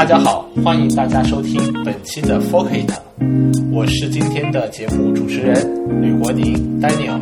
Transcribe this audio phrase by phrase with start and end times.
[0.00, 5.54] 大家好，欢迎大家收听本期的 f o c u s 我是今天的节目主持人
[6.00, 7.20] 吕国宁 Daniel，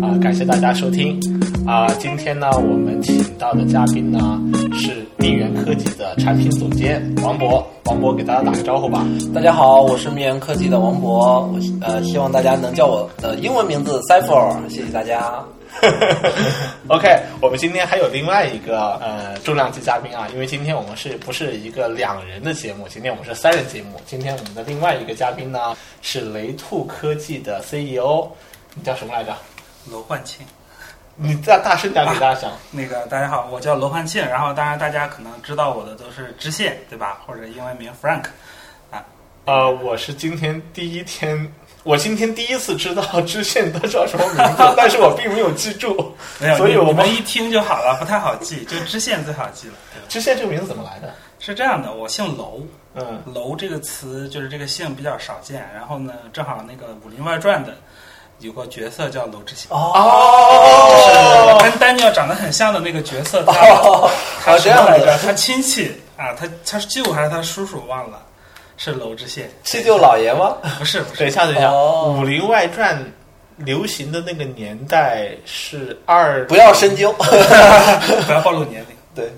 [0.00, 1.18] 啊、感谢大家收听，
[1.66, 4.40] 啊、今天呢，我们请到的嘉宾呢
[4.72, 9.04] 是命源科技的产品总监王博，王博给大家打个招呼吧。
[9.34, 15.34] 大家好，我是蜜源科技的王博，我呃希望大家能叫我的英文名字 Cipher，谢谢大家。
[16.88, 22.88] OK，我们今天还有另外一个呃重量级嘉宾啊，因为今天我们是不是一个两人的节目？
[22.88, 24.00] 今天我们是三人节目。
[24.06, 28.28] 今天我们的另外一个嘉宾呢是雷兔科技的 CEO，
[28.74, 29.34] 你叫什么来着？
[29.90, 30.44] 罗焕庆，
[31.16, 32.52] 你再大声点给大家讲。
[32.70, 37.22] 那个大家好，我叫罗焕庆，然后当然大家可能知道我的都是知县，对吧？
[37.26, 38.24] 或者英文名 Frank，
[38.90, 39.02] 啊
[39.46, 41.50] 呃，我是今天第一天，
[41.82, 49.74] 我今天第一次知道知县他叫什么名字，但是我并没有记住，没有，所以我们一听就好了，不太好记，就知县最好记了。
[50.08, 51.14] 知县这个名字怎么来的？
[51.38, 52.60] 是这样的，我姓楼，
[52.94, 57.74] 嗯，楼这个词就是这个姓比较少见，然后呢，正好那个《武林外传》的
[58.40, 59.66] 有个角色叫楼知县。
[59.70, 64.10] 哦就是跟丹尼尔长得很像的那个角色，他哦，
[64.44, 65.18] 他什这样子么来着？
[65.18, 68.20] 他亲戚啊，他他是舅还是他叔叔忘了，
[68.82, 70.56] 是娄知县，七舅老爷吗？
[70.78, 72.98] 不 是不是，等一下，等一下，哦武林外传》
[73.58, 77.12] 流行的那个年代是二，不要深究。
[78.26, 78.96] 不要暴露年龄。
[79.14, 79.30] 对，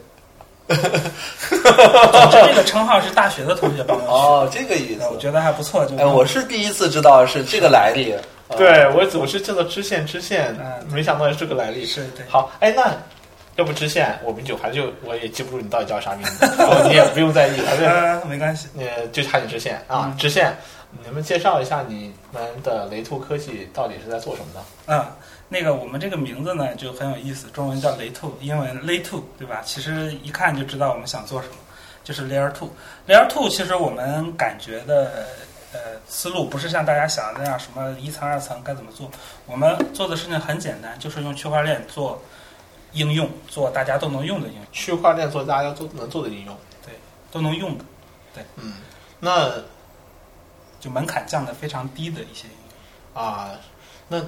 [0.78, 5.16] 总之，这个称号是大学的同学帮我哦，这个意思，我。
[5.16, 5.84] 觉得还不错。
[5.86, 8.12] 就哎，我是第一次知道是这个来历。
[8.12, 8.22] 啊
[8.54, 11.84] 对我总是叫做知县知县，嗯没想到是这个来历。
[11.86, 12.94] 是对好，哎，那
[13.56, 18.68] 要不支线，我们就还就我也记不住你到底叫啥名字，哦你也不用在意，反正呃，没关系。
[18.78, 20.56] 呃就差你知县啊，嗯知县，
[21.04, 24.60] 你们介绍一下你们的雷兔科技到底是在做什么的？
[24.86, 25.06] 嗯，
[25.48, 29.60] 那个我们这个名字呢就很有意思，中文叫雷兔，英文 Lay Two，对吧？
[29.64, 31.54] 其实一看就知道我们想做什么，
[32.02, 32.70] 就是 Layer Two。
[33.06, 35.26] Layer Two 其实我们感觉的
[35.74, 39.10] 呃思路不是像大家想的那样，什么一层二层该怎么做。
[39.44, 42.18] 我们做的事情很简单，就是用区块链做
[42.92, 46.56] 应用，做大家都能用的应用，区块链做大家都能做的应用。
[46.84, 46.94] 对
[47.30, 47.84] 都能用的，
[48.34, 48.74] 对嗯，
[49.20, 49.50] 那
[50.78, 52.54] 就门槛降的非常低的一些应
[53.14, 53.22] 用。
[53.24, 53.52] 啊，
[54.08, 54.22] 那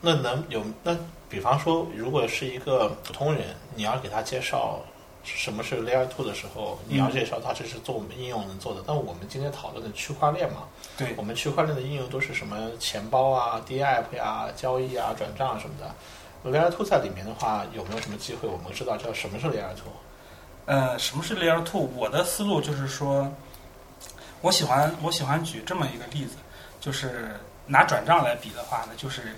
[0.00, 0.96] 那能有那，
[1.28, 4.80] 比方说，如果是一个普通人，你要给他介绍
[5.22, 8.82] 什么是 Layer Two 的时候，你要介绍他这是做我们应用能做的。
[8.86, 10.64] 但我们今天讨论的区块链嘛，
[10.96, 15.94] 对我们区块链的应用都是什么钱包啊、DApp 呀、交易啊、转账啊什么的。
[16.44, 18.48] Layer Two 在里面的话，有没有什么机会？
[18.48, 19.92] 我们知道叫什么是 Layer Two？
[20.66, 21.90] 呃，什么是 Layer Two？
[21.96, 23.30] 我的思路就是说，
[24.40, 26.36] 我喜欢我喜欢举这么一个例子，
[26.80, 29.34] 就是拿转账来比的话呢，就是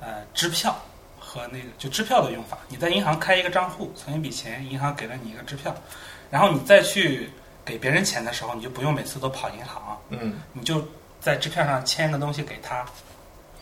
[0.00, 0.76] 呃支票
[1.18, 2.58] 和那个就支票的用法。
[2.68, 5.74] 你在银行开一个账户，存一笔钱，银行给了你一个支票，
[6.30, 7.30] 然后你再去
[7.64, 10.86] 给别人钱的时候，你就不用每次都跑银行，嗯，你就
[11.20, 12.84] 在支票上签个东西给他，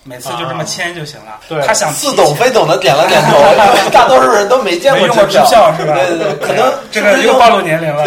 [0.05, 1.41] 每次就这么签就行了。
[1.49, 3.39] 对他想提似懂非懂的点了点头，
[3.79, 5.95] 因为大多数人都没见过支支票票是吧？
[5.95, 8.05] 对对对，可能 这个 又暴露年龄了。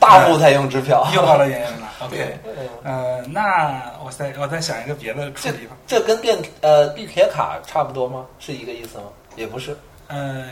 [0.00, 1.06] 大户才用支票。
[1.14, 1.86] 又暴露年龄了。
[2.00, 2.38] OK，
[2.84, 5.74] 呃，那我再我再想一个别的处理法。
[5.86, 8.24] 这跟电呃地铁卡差不多吗？
[8.38, 9.04] 是一个意思吗？
[9.34, 9.76] 也不是。
[10.08, 10.44] 呃，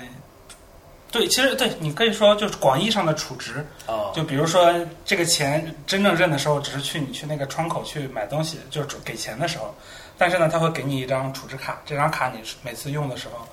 [1.14, 9.74] 对，其实对你可以说就是广义上的储值，哦，就比如说这个钱真正认的时候，只是去你去那个窗口去买东西，就是给钱的时候，
[10.18, 13.46] 但是呢，他会给你一张储值卡，这张卡你每次用的时候。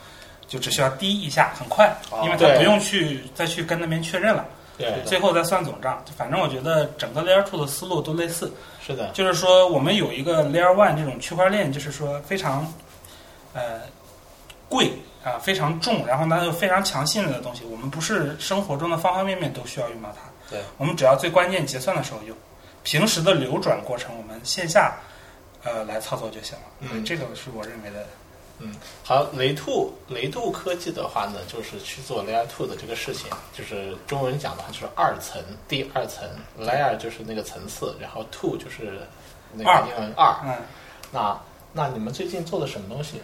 [0.48, 4.46] 就只需要滴一下，很快，哦因为他不用去再去跟那边确认了，
[4.78, 6.04] 对，最后再算总账。
[6.18, 8.52] 反正我觉得整个 Layer Two 的思路都类似，
[8.86, 12.68] 是的，就是说，我们有一个 Layer One 这种区块链，就是说非常
[13.54, 13.80] 呃
[14.68, 14.92] 贵
[15.24, 17.64] 啊、非常重，然后呢又非常强信任的东西。
[17.66, 22.36] 我们不是生活中的方方面面都需要用到它，对，我们只要最关键结算的时候用，
[22.84, 24.98] 平时的流转过程我们线下
[25.64, 26.66] 呃来操作就行了。
[26.80, 28.06] 嗯这个是我认为的。
[28.64, 36.30] 嗯好，雷兔雷兔科技的话呢，就是去做 Layer Two 的这个事情，就是中文讲的话就是二层，第二层
[36.60, 39.02] Layer 就是那个层次，然后 Two 就是
[39.54, 40.36] 那二个英文二。
[40.46, 40.56] 嗯
[41.12, 41.36] 那
[41.74, 43.20] 那你们最近做的什么东西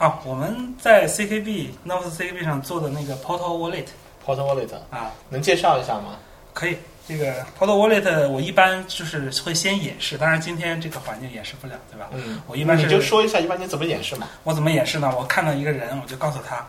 [0.00, 6.16] 啊，我们在 CKB Novus CKB 上做的那个 Portal Wallet？Portal Wallet 啊，能介绍一下吗？
[6.54, 6.76] 可以。
[7.06, 12.08] 这个 Portal Wallet 我一般就是会先演示，当然今天这个环境演示不了，对吧？
[12.12, 14.26] 嗯，我一般是你就说一下，一般你怎么演示嘛？
[14.42, 15.12] 我怎么演示呢？
[15.18, 16.64] 我看到一个人，我就告诉他，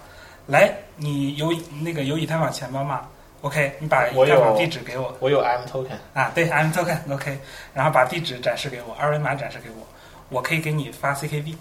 [0.47, 3.07] 来，你有那个有以太坊钱包吗
[3.41, 7.39] ？OK，你把以太坊地址给我我有 M Token，啊，对，I'm token，OK，、
[7.73, 9.87] 然后把地址展示给我，二维码展示给我，
[10.29, 11.55] 我可以给你发 CKB。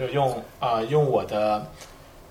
[0.00, 1.64] 就用啊、用我的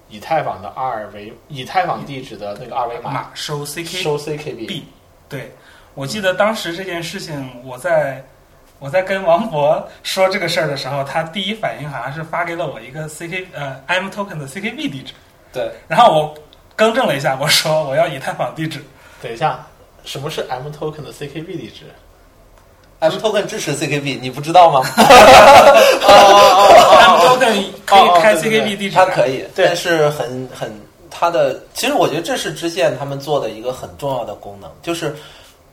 [0.09, 4.81] 以太坊的二维以太坊地址的那个二维码码收 CKB，收 CKB。
[5.29, 5.51] 对
[5.93, 8.25] 我记得当时这件事情，我在
[8.79, 15.13] 我在跟王博说这个事儿的时候，他第一反应好像是发给了我一个 CK 呃 M token 的 CKB 地址，
[15.53, 16.35] 对，然后我
[16.75, 18.83] 更正了一下，我说我要以太坊地址。
[19.21, 19.63] 等一下，
[20.03, 21.85] 什么是 M token 的 CKB 地址？
[22.99, 24.81] M token 支持 CKB，你不知道吗？
[24.95, 25.05] M
[27.25, 30.69] token 可以开 CKB 地址，它可以，但是很很
[31.09, 35.15] 它的，其实我觉得这是支线他们做的一个很重要的功能，就是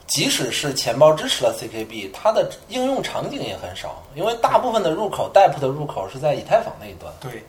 [0.06, 7.12] 即使是钱包支持了 CKB，它的应用场景也很少，因为大部分的入口 DApp 的入口是在以太坊那一端。
[7.20, 7.43] 对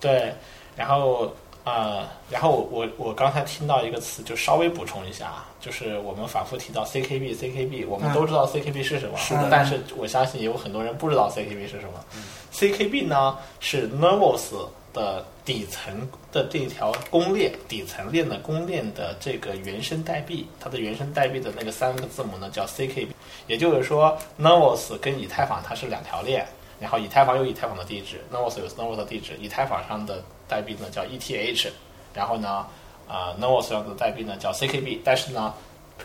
[0.00, 0.34] 对，对，
[0.74, 1.32] 然后
[1.64, 12.04] 呃，然后我我我刚才听到一个词，就稍微补充一下，啊就是我们反复提到 CKB CKB，我们嗯都知道 CKB 是什么，是的但是我相信也有很多人不知道 CKB 是什么。
[12.52, 23.08] CKB 呢是 Nervos 的底层的这条公链，底层链的公链的这个原生代币，它的原生代币的那个三个字母呢叫 CKB，
[23.46, 26.44] 也就是说 Nervos 跟以太坊它是两条链。
[26.80, 30.20] 然后以太坊有以太坊的地址，Nervos 有 Nervos 的地址，以太坊上的
[30.52, 31.68] 代币呢叫 ETH，
[32.12, 32.66] 然后呢，
[33.08, 35.54] 啊、n e r v o s 上的代币呢叫 CKB，但是呢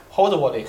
[0.10, 0.66] ，Hold Wallet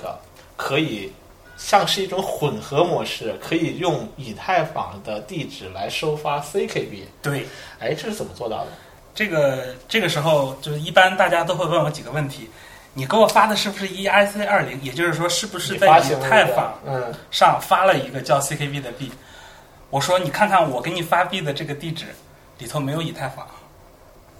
[0.56, 1.12] 可以
[1.56, 7.04] 像是一种混合模式，可以用以太坊的地址来收发 CKB。
[7.22, 7.46] 对，
[7.78, 8.72] 哎，这是怎么做到的？
[9.14, 12.50] 这个这个时候就是一般大家都会问我几个问题。
[12.94, 14.82] 你给我发的是不是 EIC 二零？
[14.82, 19.12] 也就是说，是不是在以太坊嗯，上发了一个叫 CKB 的币？
[19.90, 22.06] 我说，你看看我给你发币的这个地址
[22.58, 23.46] 里头没有以太坊，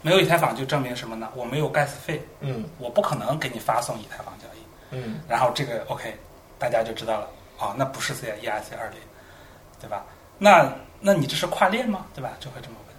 [0.01, 1.29] 没有以太坊就证明什么呢？
[1.35, 4.59] 我没有 gas 费，嗯我不可能给你发送以太坊交易。
[4.91, 6.15] 嗯然后这个 OK，
[6.57, 7.27] 大家就知道了，
[7.59, 8.99] 哦，那不是 C ERC 二零，
[9.79, 10.03] 对吧？
[10.37, 12.05] 那那你这是跨链吗？
[12.15, 12.31] 对吧？
[12.39, 12.95] 就会这么问。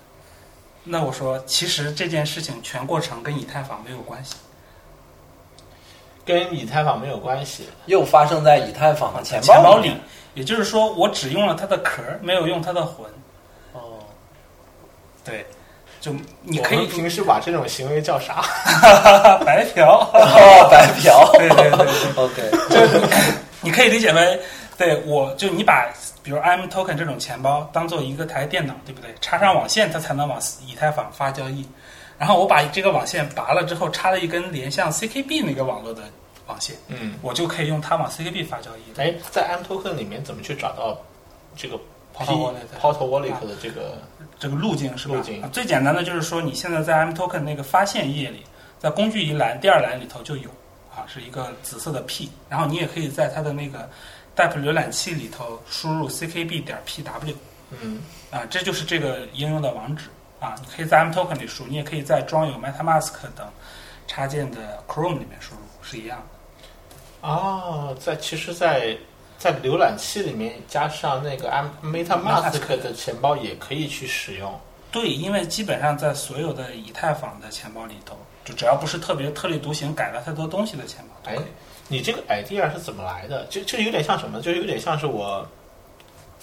[0.82, 4.36] 那我说，其实这件事情全过程跟以太坊没有关系，
[6.24, 7.68] 跟以太坊没有关系。
[7.86, 9.94] 又发生在以太坊的钱钱包里
[10.34, 13.04] 也就是说，我只用了它的壳，没有用它的魂。
[13.72, 13.98] 哦，
[15.24, 15.44] 对，
[16.00, 16.12] 就
[16.42, 18.42] 你可以平时把这种行为叫啥？
[19.44, 21.30] 白嫖，哦，白嫖。
[21.36, 22.98] 对对对对 OK，就是
[23.60, 24.40] 你你可以理解为，
[24.78, 25.86] 对我就你把
[26.22, 29.14] 比如 M token 这种钱包当做一个台电脑，对不对？
[29.20, 31.66] 插上网线，它才能往以太坊发交易。
[32.18, 36.02] 然后我把这个网线拔了之后，插了一根连向 CKB 那个网络的
[36.46, 39.00] 网线，嗯，我就可以用它往 CKB 发交易。
[39.00, 40.98] 哎，在 M token 里面怎么去找到
[41.56, 41.76] 这个
[42.16, 42.52] Portal
[43.08, 43.98] Wallet 的这个？
[44.40, 45.14] 这个路径是吧？
[45.14, 45.40] 路径。
[45.42, 48.42] 啊最简单的就是说，你现在在 M token 那个发现页里，
[48.80, 50.48] 在工具一栏第二栏里头就有
[50.92, 53.88] 啊，是一个紫色的 P，然后你也可以在它的那个
[54.34, 57.34] DApp 浏览器里头输入 CKB 点 PW
[57.80, 58.00] 嗯。
[58.30, 60.06] 啊，这就是这个应用的网址。
[60.40, 63.46] 啊，你可以在 M token 里输，你也可以在装有 MetaMask 等
[64.06, 67.28] 插件的 Chrome 里面输入，是一样的。
[67.28, 68.96] 哦，在其实在，
[69.40, 71.50] 在浏览器里面加上那个
[71.82, 74.54] MetaMask 的钱包也可以去使用。
[74.92, 78.14] 对，因为基本上在所有的以太坊的钱包里头，
[78.44, 81.38] 就只要不是特别特立独行、改了太多东西的钱包，哎，
[81.88, 83.46] 你这个 idea 是怎么来的？
[83.46, 84.42] 就就有点像什么？
[84.42, 85.48] 就有点像是我，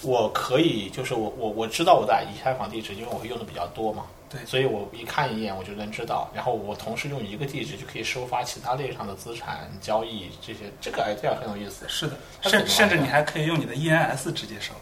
[0.02, 4.06] 我可以就是我我我知道我的以太坊地址，因为我会用的比较多嘛。
[4.30, 11.86] 对所以我一看一眼我就能知道，然后我同时用一个地址就可以收发其他链上的资产交易这些，这个 idea 很有意思。
[11.88, 14.72] 是的，甚甚至你还可以用你的 ENS 直接收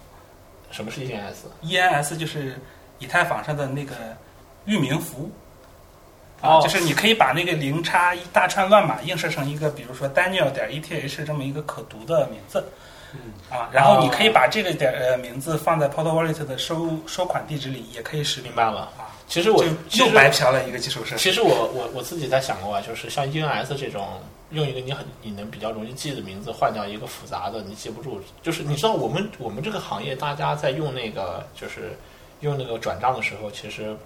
[0.71, 2.59] 什么是 ENS？，ENS 就是
[2.99, 3.95] 以太坊上的那个
[4.65, 5.31] 域名服务。
[6.43, 12.63] 哦啊，就是你可以把那个零叉一大串乱码映射成一个，比如说 Daniel 点 ETH 这么一个可读的名字，
[13.15, 18.81] 嗯啊，然后你可以把这个点呃名字放在 Portal Wallet 的收收款地址里，也可以使用明白了。
[18.99, 21.23] 啊，其实我就又白嫖了一个基础设施。
[21.23, 31.99] 其实我我我自己在想过啊，就是像 ENS 这种用一个你很你能比较容易记的名字换掉一个复杂的你记不住，就是你知道我们我们这个行业大家在用那个就是
[32.41, 33.97] 用那个转账的时候，其实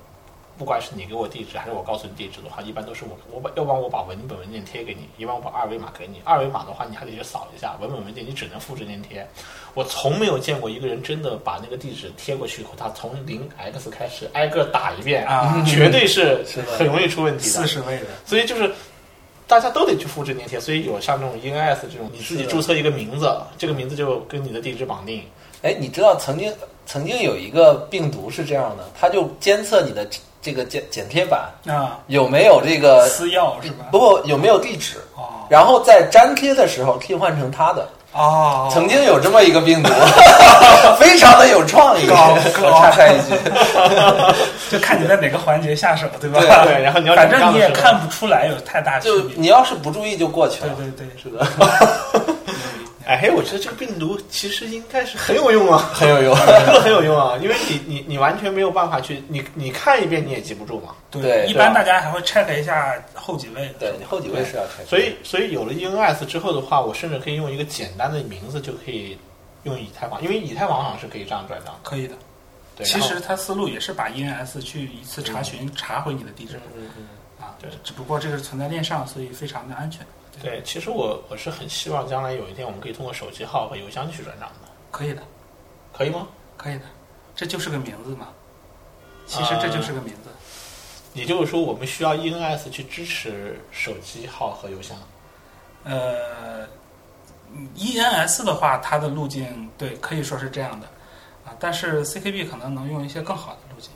[0.60, 6.20] 不管是你给我地址还是我告诉你地址的话，一般都是我我把要不然我把文本文件贴给你，要不然我把二维码给你。
[6.22, 9.26] 二维码的话你还得去扫一下，文本文件你只能复制粘贴。
[9.72, 16.44] 我从没有见过一个人真的把那个地址贴过去以后，他从零 x 开始挨个打一遍啊绝对是
[16.76, 17.66] 很容易出问题的四。
[17.66, 18.70] 十位的，所以就是
[19.46, 25.24] 大家都得去复制粘贴，所以有像这种 ENS 这种，你自己注册一个名字，这个名字就跟你的地址绑定。
[25.62, 26.52] 哎，你知道曾经
[26.86, 30.06] 曾经有一个病毒是这样的，它就监测你的
[30.42, 33.86] 这个剪剪贴板啊，有没有这个私钥是吧？
[33.90, 37.88] 不过有没有地址，哦然后在粘贴的时候替换成他的。
[38.12, 39.88] 哦，曾经有这么一个病毒，
[40.98, 42.08] 非常的有创意。
[42.08, 43.36] 高我插开一句，
[44.68, 46.40] 就看你在哪个环节下手，对吧？
[46.40, 49.36] 对对然后你要反正你也看不出来有太大区就别。
[49.36, 50.70] 你要是不注意就过去了。
[50.76, 51.46] 对对对，是的，
[53.10, 56.32] 哎嘿，我觉得这个病毒其实应该是很有用啊，很有用。
[56.46, 63.68] 真的很有用啊，因为你你你完全没有办法去，你你看一遍你也记不住嘛，对一般大家还会 check 一下后几位。
[63.80, 69.18] 对你后几位是要拆，所以所以有了 ENS 之后的话，我甚至可以用一个简单的名字就可以
[69.64, 71.90] 用以太坊，因为以太坊好像是可以这样转账的。
[71.90, 72.14] 可以的。
[72.76, 77.08] 对，其实它思路也是把 ENS 去一次查询查回你的地址嗯嗯
[77.44, 80.06] 啊，对只不过这个是存在链上，所以非常的安全。
[80.42, 85.22] 对，其实我我是很希望将来有一天我们可以通过手机号和邮箱去转账的，可以的，
[85.92, 86.26] 可以吗？
[86.56, 86.82] 可以的，
[87.36, 88.28] 这就是个名字嘛。
[89.26, 90.30] 其实这就是个名字。
[91.12, 94.96] 也就是说，我们需要 ENS 去支持手机号和邮箱。
[95.84, 96.66] 呃
[97.76, 100.86] ，ENS 的话，它的路径对可以说是这样的
[101.44, 103.90] 啊，但是 CKB 可能能用一些更好的路径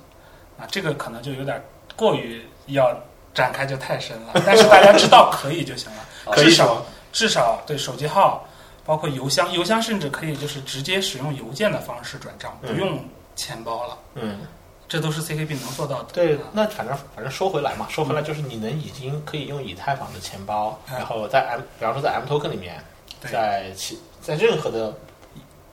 [0.59, 1.63] 啊，这个可能就有点
[1.95, 2.93] 过于要
[3.33, 8.45] 展开就太深了，但是大家知道可以就行了，至少至少对手机号，
[8.85, 13.05] 包括邮箱，邮箱甚至可以就是直接使用邮件的方式转账，不嗯用
[13.37, 14.41] 钱包了，嗯，
[14.89, 16.13] 这都是 CKB 能做到的。
[16.13, 22.83] 对啊，那反正反正说回来嘛，说回来就是你能已经可以用以太坊的钱包，嗯然后在 M，比方说在 M token 里面，
[23.21, 24.93] 在其在任何的，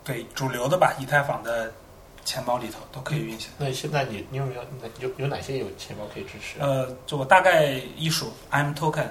[0.04, 1.72] 对主流的吧，以太坊的
[2.24, 3.50] 钱包里头都可以运行。
[3.58, 4.62] 那现在你你有没有
[5.00, 6.60] 有有哪些有钱包可以支持？
[6.60, 9.08] 呃，就我大概一数，M Token、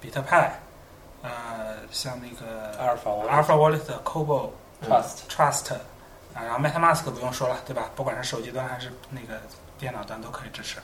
[0.00, 0.58] 比特派，
[1.26, 4.50] 呃，像那个阿尔法 Wallet Alpha Wallet 的 Cobo、
[4.86, 5.74] Trust Trust，
[6.34, 7.90] 啊，然后 MetaMask 不用说了，对吧？
[7.96, 9.40] 不管是手机端还是那个
[9.76, 10.78] 电脑端都可以支持，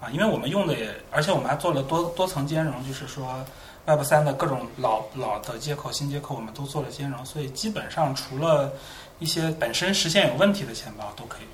[0.00, 3.44] 啊，因为我们用的也，而且我们还做了多多层兼容，就是说
[3.86, 8.72] Web 三的各种老老的接口、新接口我们都做了兼容，所以基本上除了
[9.20, 11.46] 一些本身实现有问题的钱包都可以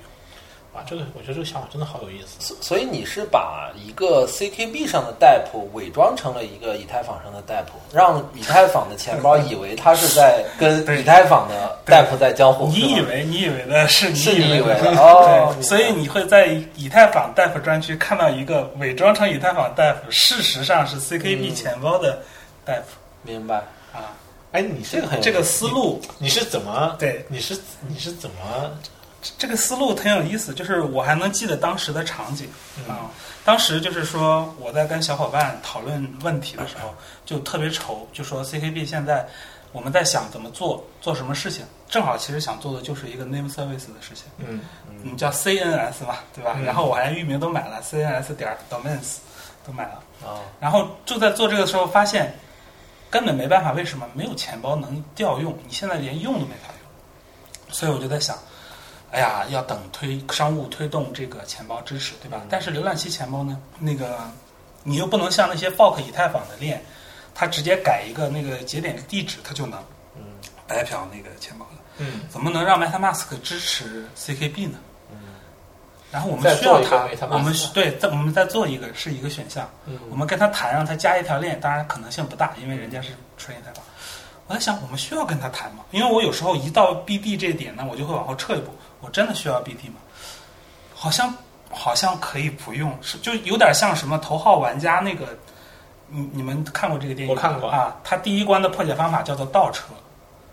[0.73, 2.37] 哇，这个我觉得这个想法真的好有意思。
[2.39, 12.67] 所所以你是把一个 CKB 上的代铺伪装成了一个以太坊上的代铺，让以太坊的钱包以为它是在跟以太坊的代铺在交互。
[12.67, 16.47] 你以为你以为的是你是你以为的的哦对，所以你会在
[16.77, 22.21] 以太坊代 f 专区看到一个伪装成以太坊代 f 事实上是 CKB 嗯钱包的
[22.63, 22.85] 代 f
[23.23, 23.57] 明白？
[23.93, 24.15] 啊。
[24.53, 28.71] 哎，你这个很这个思路，你是怎么对你是你是怎么
[29.37, 33.11] 这个思路挺有意思，就是我还能记得当时的场景嗯啊。
[33.43, 36.93] 当时就是说我在跟小伙伴讨论问题的时候，
[37.25, 39.27] 就特别愁，就说 CKB 现在
[39.71, 44.25] 我们在想怎么做，做什么事情，正好其实想做的就是一个 name service 的事情。
[44.37, 44.61] 嗯
[45.03, 46.53] 嗯，叫 CNS 嘛，对吧？
[46.55, 49.17] 嗯然后我还域名都买了，CNS 点 domains
[49.65, 50.03] 都买了。
[50.23, 52.31] 啊，然后就在做这个时候发现，
[53.09, 55.57] 根本没办法，为什么没有钱包能调用？
[55.67, 57.73] 你现在连用都没法用。
[57.73, 58.37] 所以我就在想，
[59.11, 62.39] 哎呀，要等推商务推动这个钱包支持，对吧？
[62.41, 64.17] 嗯但是浏览器钱包呢，那个
[64.83, 66.81] 你又不能像那些 fork 以太坊的链，
[67.35, 69.77] 它直接改一个那个节点地址，它就能
[70.15, 70.23] 嗯
[70.65, 71.71] 白嫖那个钱包了。
[71.97, 74.77] 嗯，怎么能让 MetaMask 支持 CKB 呢？
[75.11, 75.17] 嗯
[76.09, 79.69] 然后我们需要它我们对，再我们再做一个是一个选项。
[79.85, 83.83] 嗯我们跟他谈，让他加一条链，当然可能性不大，因为人家是纯以太坊。
[84.47, 85.85] 我在想，我们需要跟他谈吗？
[85.91, 88.71] 因为我有时候一到 BD 这点呢，我就会往后撤一步。
[89.01, 89.95] 我真的需要 BD 吗？
[90.93, 91.33] 好像
[91.69, 95.25] 好像可以不用，是就有点像什么头号玩家那个，
[96.07, 97.41] 你你们看过这个电影吗？
[97.41, 97.97] 我看过啊。
[98.03, 99.85] 他第一关的破解方法叫做倒车。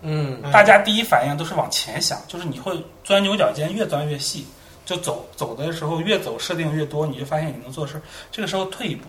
[0.01, 4.47] 嗯嗯大家第一反应都是往前想，就是你会钻牛角尖，越钻越细，
[4.85, 8.01] 就走走的时候越走设定越多，你就发现你能做事。
[8.31, 9.07] 这个时候退一步，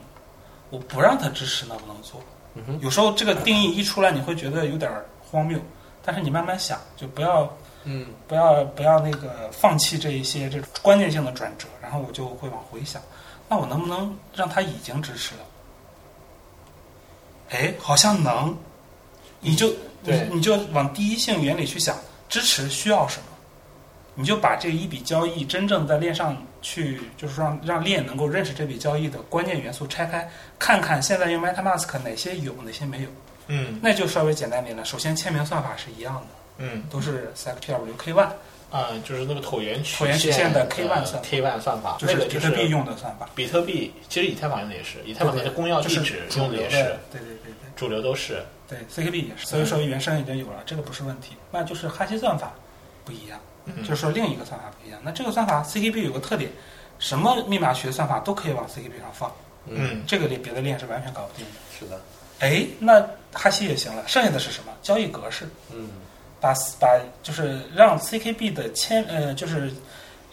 [0.71, 2.19] 我不让他支持能不能做？
[2.55, 4.91] 嗯有时候这个定义一出来，你会觉得有点
[5.21, 5.59] 荒谬，
[6.03, 7.47] 但是你慢慢想，就不要
[7.91, 13.01] 嗯不要不要那个放弃这一些这种关键性的转折，然后我就会往回想，
[13.47, 15.41] 那我能不能让他已经支持了？
[17.49, 18.55] 哎，好像能，
[19.39, 23.25] 你就你对你就往第一性原理去想，支持需要什么，
[24.13, 30.29] 你就把这一笔交易真正在链上去，就是让让链能够认识这笔交易的关键元素拆开，
[30.59, 33.09] 看看现在用 MetaMask 哪些有，哪些没有，
[33.47, 34.85] 嗯那就稍微简单点了。
[34.85, 36.27] 首先签名算法是一样的，
[36.59, 38.29] 嗯都是 SecTW K one。
[38.71, 46.77] 啊，就是那个椭圆曲椭圆曲线的 K 万 one 算法 K one 算法，就是比特币用的算法，比特币，其实以太坊用的也是，以太坊的公钥地址用的也是，，
[47.11, 48.45] 对对对对主流都是。
[48.67, 51.33] 对，CKB 也是，所以说原生已经有了，这个不是问题。
[51.49, 52.53] 那就是哈希算法
[53.03, 55.01] 不一样，嗯就是说另一个算法不一样。
[55.03, 56.51] 那这个算法 CKB 有个特点，
[56.99, 59.33] 什么密码学算法都可以往 CKB 上放，
[59.65, 61.51] 嗯这个链别的链是完全搞不定的。
[61.79, 61.99] 是的，
[62.37, 64.71] 哎，那哈希也行了，剩下的是什么？
[64.83, 65.89] 交易格式，嗯
[66.41, 69.71] 把把就是让 CKB 的签呃就是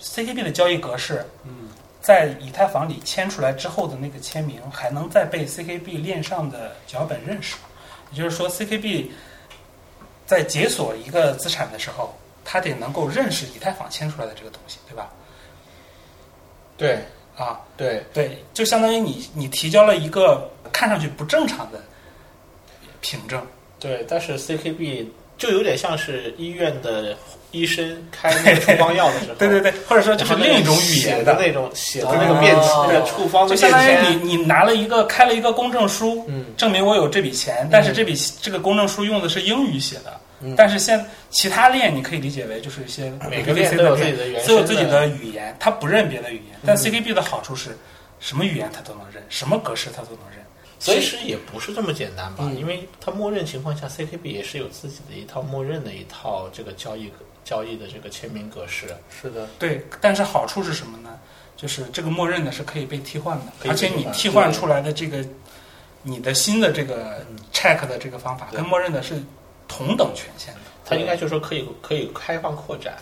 [0.00, 1.68] CKB 的交易格式嗯
[2.00, 7.56] 在以太坊里签出来之后的那个签名，还能再被 CKB 链上的脚本认识。
[8.12, 9.08] 也就是说，CKB
[10.24, 15.10] 在解锁一个资产的时候，它得能够认识以太坊签出来的这个东西，对吧？
[16.76, 17.00] 对
[17.36, 21.82] 啊，对对，就相当于你你提交了一个看上去不正常的
[23.00, 23.44] 凭证。
[23.80, 27.16] 对，但是 CKB 就有点像是医院的
[27.50, 31.36] 医生开那个处方药的时候，对对对，或者说就是另一种语言的。
[31.38, 32.40] 那种写的那个哦。
[32.40, 32.54] 便
[32.88, 36.44] 那个处方的就相当于，你你拿了一个开了一个公证书，嗯。
[36.56, 40.54] 证明我有这笔钱，但是这笔这个公证书用的是英语写的，嗯。
[40.56, 46.58] 但是现其他链你可以理解为就是一些每个 VC 链都有的自己的原都有自己的语言，它不认别的语言。
[46.64, 47.76] 但 CKB 的好处是，
[48.20, 50.44] 什么语言它都能认，什么格式它都能认。
[50.78, 57.10] 所以其实也不是这么简单吧，嗯因为它默认情况下，CKB 也是有自己的一套默认的一套这个交易
[57.44, 58.88] 交易的这个签名格式。
[59.10, 61.18] 是的，对，但是好处是什么呢？
[61.56, 65.24] 就是这个默认的是可以被替换的，而且你替换出来的这个
[66.02, 69.22] 你的新的这个嗯 check 的这个方法跟默认的是
[69.66, 70.60] 同等权限的。
[70.84, 72.94] 它应该就是说可以可以开放扩展。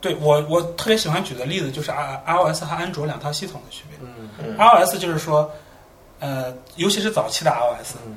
[0.00, 3.98] 对我，我特别喜欢举的例子就是 i iOS 和安卓两套系统的区别。
[4.00, 5.50] 嗯嗯 iOS 就是说，
[6.20, 8.16] 呃，尤其是早期的 iOS，嗯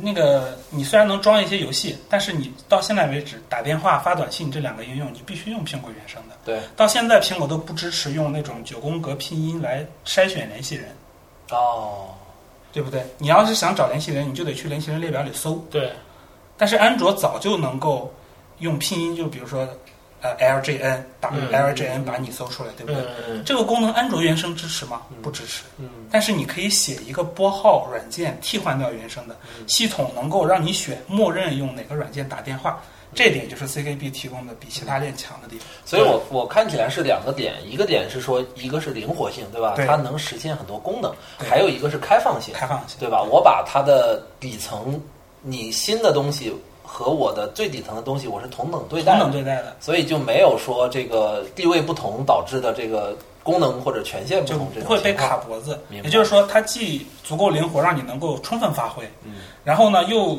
[0.00, 6.36] 那个你虽然能装一些游戏，但是你到现在为止打电话、发短信这两个应用，你必须用苹果原生的。
[6.44, 10.94] 对到现在苹果都不支持用那种九宫格拼音来筛选联系人，
[11.50, 12.10] 哦
[12.72, 13.04] 对不对？
[13.18, 15.56] 你要是想找联系人，你就得去联系人列表里搜。
[15.72, 15.92] 对，
[16.56, 18.14] 但是安卓早就能够
[18.60, 19.68] 用拼音，就比如说
[20.20, 23.02] 呃 LJN 把嗯 LJN 把你搜出来，对不对？
[23.28, 25.02] 嗯这个功能安卓原生支持吗？
[25.22, 25.62] 不支持。
[25.78, 29.36] 嗯但是你可以写一个拨号软件替换掉原生的，
[29.66, 32.82] 系统能够让你选默认用哪个软件打电话，
[33.14, 35.66] 这点就是 CKB 提供的比其他链强的地方。
[35.84, 39.74] 所以我我看起来是两个点，一个点是说，一个是灵活性，对吧？
[39.76, 43.22] 对它能实现很多功能，对还有一个是开放性，开放性，对吧？
[43.22, 45.00] 我把它的底层，
[45.42, 46.52] 你新的东西
[46.92, 55.78] 和我的最底层的东西，我是同等对待的，同等对待的，所以就没有说这个地位不同导致的这个功能或者权限不就同这不会被卡脖子。
[55.88, 59.36] 也就是说，它既足够灵活，让你能够充分发挥，嗯。
[59.62, 60.36] 然后呢，又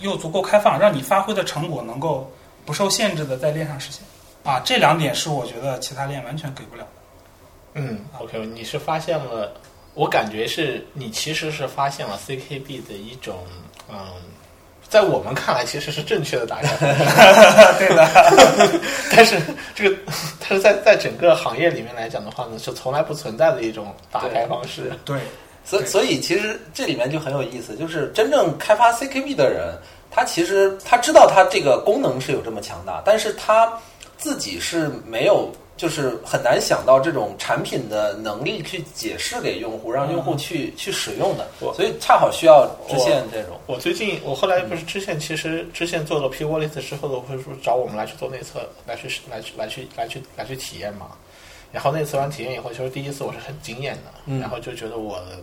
[0.00, 2.30] 又足够开放，让你发挥的成果能够
[2.66, 4.02] 不受限制的在链上实现。
[4.44, 6.88] 啊，这两点是我觉得其他链完全给不了的。
[7.74, 9.50] 嗯，OK，你是发现了，
[9.94, 13.38] 我感觉是你其实是发现了 CKB 的一种，
[13.90, 13.98] 嗯，
[14.88, 18.80] 在我们看来其实是正确的打开方式， 对的，
[19.14, 19.36] 但是
[19.74, 19.96] 这个，
[20.40, 24.92] 但是在在整个行业里面来讲的话呢，是从来不存在的一种打开方式。
[25.04, 25.20] 对，对。
[25.64, 29.76] 所所以其实这里面就很有意思，就是真正开发 CKB 的人，
[30.12, 33.72] 他其实他知道他这个功能是有这么强大，但是他
[34.16, 43.60] 自己是没有，就是很难想到这种产品的能力去解释给用户，让用户去、去使用的所以恰好需要支线这种。
[43.66, 51.08] 我最近，我后来不是支线，其实支线做了 P Wallet 之后的，会说找我们来去做内测，来去来去来去来去来去体验嘛。
[51.72, 55.38] 然后内测完体验以后，其实第一次我是很惊艳的，嗯然后就觉得我的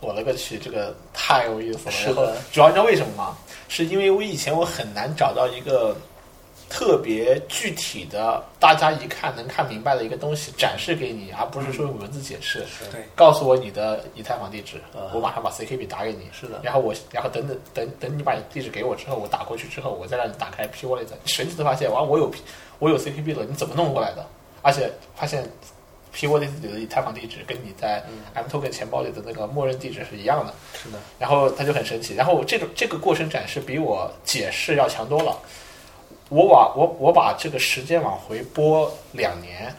[0.00, 2.36] 我了个去，这个太有意思了。
[2.52, 3.38] 主要你知道为什么吗？
[3.68, 5.96] 是因为我以前我很难找到一个
[6.68, 12.64] 特别具体的，大家一看能看明白的一个东西展示给你，而不是说用文字解释。
[12.92, 16.28] 对告诉我你的以太坊地址，啊我马上把 CKB 打给你。
[16.32, 21.06] 是的然后我，然后等等等等你把地址给我之后，我打过去之后，我再让你打开 P Wallet。
[21.24, 22.42] 神奇的发现，哇，我有 P，
[22.78, 24.26] 我有 CKB 了，你怎么弄过来的？
[24.60, 25.48] 而且发现
[26.12, 28.04] P Wallet 里的以太坊地址跟你在
[28.34, 30.52] M Token 钱包里的那个默认地址是一样的。
[30.74, 32.14] 是的，然后他就很神奇。
[32.14, 35.38] 然后这种这个过程展示比我解释要强多了。
[36.28, 39.74] 我把我我把这个时间往回拨两年，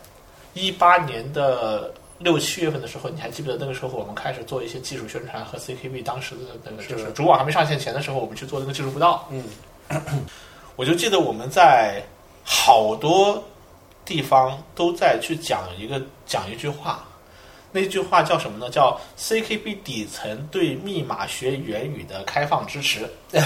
[0.53, 9.27] 一八年的六七月份的时候，你还记不记得那个时候我们开始做一些技术宣传和 CKB 当时的那个就是是主网还没上线前的时候，我们去做那个技术布道。
[9.29, 9.43] 嗯，
[10.75, 12.03] 我就记得我们在
[12.43, 13.43] 好多
[14.03, 17.07] 地方都在去讲一个讲一句话，
[17.71, 18.71] 那句话叫什么呢？
[18.71, 23.07] 叫 CKB 底层对密码学原语的开放支持。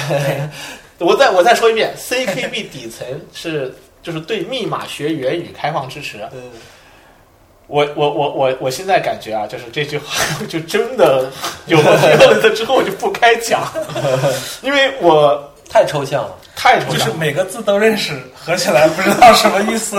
[1.00, 6.20] 我再我再说一遍，CKB 底层是就是对密码学原语开放支持。
[6.34, 6.52] 嗯，
[7.68, 10.14] 我我我我我现在感觉啊，就是这句话
[10.48, 11.30] 就真的
[11.66, 13.64] 有了有了之后，我就不该讲，
[14.62, 16.36] 因为我 太抽象了。
[16.56, 17.06] 太抽象了。
[17.06, 19.96] 就是每个字都认识，合起来不知道什么意思。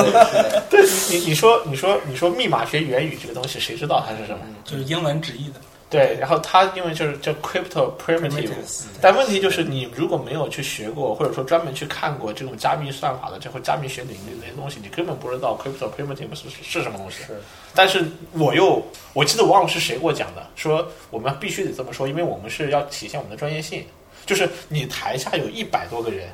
[0.70, 4.40] 对你，你说，你说，你说密码学原语这个东西，谁知道它是什么？
[4.64, 5.60] 就是英文直译的，
[5.94, 17.22] 对，然后它因为就是叫 crypto primitive，Primitives，但问题就是你如果没有去学过，或者说专门去看过这种加密算法的这或加密学领域那些东西，你根本不知道 crypto primitive 是是是什么东西。
[17.24, 17.40] 是
[17.74, 23.84] 但是我又我记得我忘了是谁给我讲的，说我们必须得这么说，因为我们是要体现我们的专业性。
[24.26, 26.30] 就是你台下有一百多个人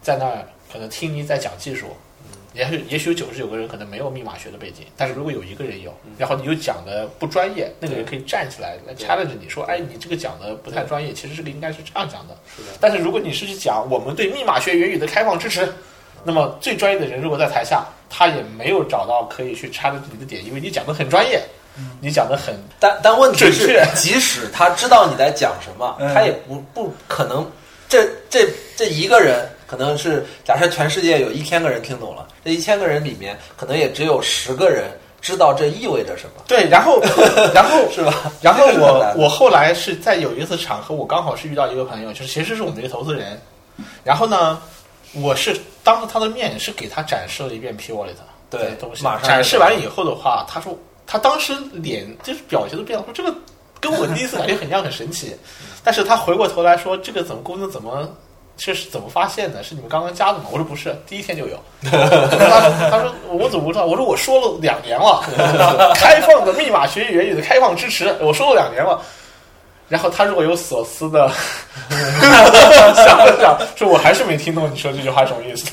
[0.00, 1.88] 在那儿，可能听你在讲技术，
[2.58, 12.36] 也许也许有九十九个人可能没有密码学的背景，但是如果有一个人有，然后你又讲的不专业，那个人可以站起来来 challenge 你说，哎，你这个讲的不太专业，其实这个应该是这样讲的。
[12.56, 15.72] 是的，但是如果你是去讲我们对密码学原语的开放支持，
[16.24, 21.40] 那么最专业的人如果在台下，他也没有找到可以去 challenge 你的点，因为你讲的很专业，
[22.00, 27.48] 你讲的很但但问题是准确，即使他知道你在讲什么，嗯他也不不可能。
[27.88, 34.86] 这这这一个人可能是假设全世界有一千个人听懂了，这一千个人里面可能也只有十个人
[35.20, 36.98] 知道这意味着什么，对，然后
[37.52, 38.32] 然后是吧？
[38.40, 43.38] 然后我我后来是在有一次场合，我刚好是遇到一个朋友，就是其实是我们一个投资人，
[44.02, 44.58] 然后呢，
[45.12, 45.54] 我是
[45.84, 48.14] 当着他的面是给他展示了一遍 P Wallet
[48.48, 49.04] 对东西。
[49.04, 50.74] 马上，展示完以后的话，他说
[51.06, 53.34] 他当时脸就是表情都变了，说这个
[53.80, 55.36] 跟我第一次感觉很像，很神奇，
[55.84, 58.08] 但是他回过头来说这个怎么功能怎么。
[58.58, 59.62] 这是怎么发现的？
[59.62, 60.44] 是你们刚刚加的吗？
[60.50, 61.56] 我说不是，第一天就有。
[61.88, 63.86] 他他说我怎么不知道？
[63.86, 65.22] 我说我说了两年了，
[65.94, 69.00] 开放的密码学习原语的开放支持，我说了两年了。
[69.88, 71.30] 然后他若有所思的
[72.94, 75.66] 想了想，说我还是没听懂你说这句话什么意思，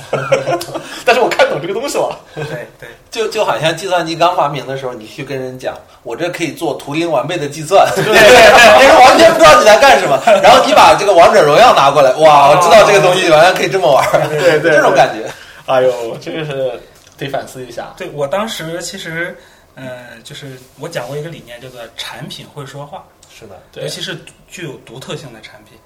[1.04, 2.18] 但是我看懂这个东西了。
[2.34, 2.44] 对
[2.80, 10.18] 对，就就好像计算机刚发明的时候，你去跟人讲，我这可以做图灵完备的计算，别人完全不知道你在干什么。
[10.42, 15.30] 然后你把这个王者荣耀拿过来，哇，我知道这个东西原来可以这么玩，对对这种感觉。
[15.66, 16.80] 哎呦，这个是
[17.18, 17.94] 得反思一下。
[17.98, 19.36] 对我当时其实，
[19.76, 23.04] 呃，就是我讲过一个理念，叫做产品会说话，
[23.38, 24.18] 是的，尤其是
[24.48, 25.78] 具有独特性的产品，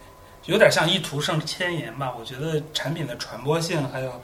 [0.45, 2.13] 有点像一图胜千言吧。
[2.19, 4.21] 我觉得产品的传播性还有。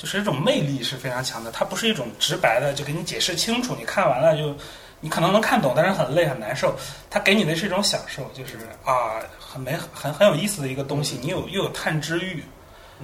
[0.00, 4.54] 就是一种魅力是非常强的，它不是一种直白的就给你解释清楚，你看完了就
[5.00, 6.72] 你可能能看懂，但是很累很难受。
[7.10, 12.44] 它给你的是一种享受，就是啊，很美很很有意思的一个东西，你有又有探知欲，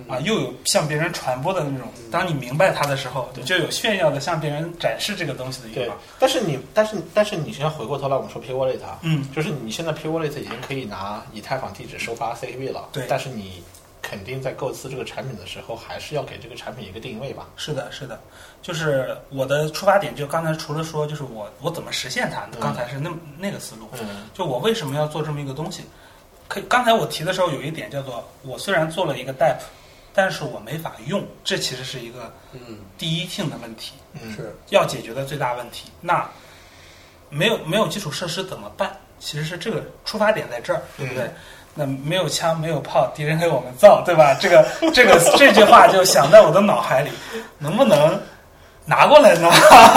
[0.09, 1.89] 啊，又有向别人传播的那种。
[2.11, 13.63] 当你明白它的时候，你就有炫耀的向别人展示这个东西的欲对望。，但是你，但是但是你现在回过头来，我们说 P Wallet，啊嗯，就是你现在 P Wallet 已经可以拿以太坊地址收发 CKB 了，对但是你
[14.03, 17.49] 肯定在构思这个产品的时候，还是要给这个产品一个定位吧？
[17.57, 18.21] 是的，是的，
[18.61, 23.89] 就是我的出发点，就刚才除了说，就是我我怎么实现它，嗯刚才是那那个思路。
[24.01, 25.85] 嗯就我为什么要做这么一个东西？
[26.47, 29.57] 可以刚才我提的时候有一点叫做，我虽然做了一个 DApp，
[30.15, 35.91] 但是我没法用，这其实是一个嗯，第一性的问题，嗯，是要解决的最大问题。
[36.01, 36.25] 那
[37.29, 38.97] 没有没有基础设施怎么办？
[39.19, 41.29] 其实是这个出发点在这儿，对不对？
[41.75, 44.37] 那没有枪没有炮，敌人给我们造，对吧？
[44.41, 47.11] 这个这个这句话就想在我的脑海里，
[47.59, 48.17] 能不能
[48.85, 49.51] 拿过来呢？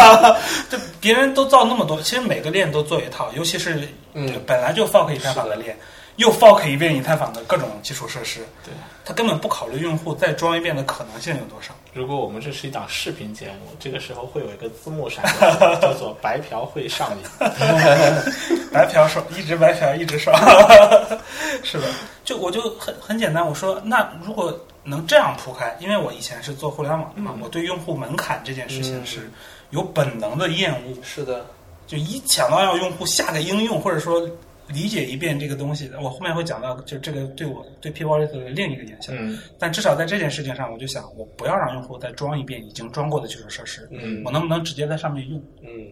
[0.72, 5.78] 就别人都造那么多，其实每个链都做一套，尤其是嗯本来就 fork 以太坊的链，
[6.16, 8.74] 又 fork 一遍以太坊的各种基础设施，对，
[9.08, 11.74] 他根本不考虑用户再装一遍的可能性有多少。
[11.94, 17.24] 如果我们这是一档视频节目，这个时候会有一个字幕闪过，叫做“白嫖会上瘾。
[18.70, 20.38] 白嫖爽，一直白嫖一直爽，
[21.64, 21.88] 是的。
[22.26, 29.32] 就我就很很简单，我说那如果能这样铺开，因为我以前是做互联网的嘛，我对用户门槛这件事情是
[29.70, 31.46] 有本能的厌恶，是的，
[31.88, 34.30] 就一想到要用户下个应用，或者说
[34.68, 39.00] 理解一遍这个东西，我后面会讲到，就这个对我对 P Wallet 的另一个影”。
[39.02, 39.16] 响。
[39.18, 45.42] 嗯但至少在这件事情上，我就想，我不要让用户再装一遍已经装过的基础设施，嗯我能不能直接在上面用？
[45.62, 45.92] 嗯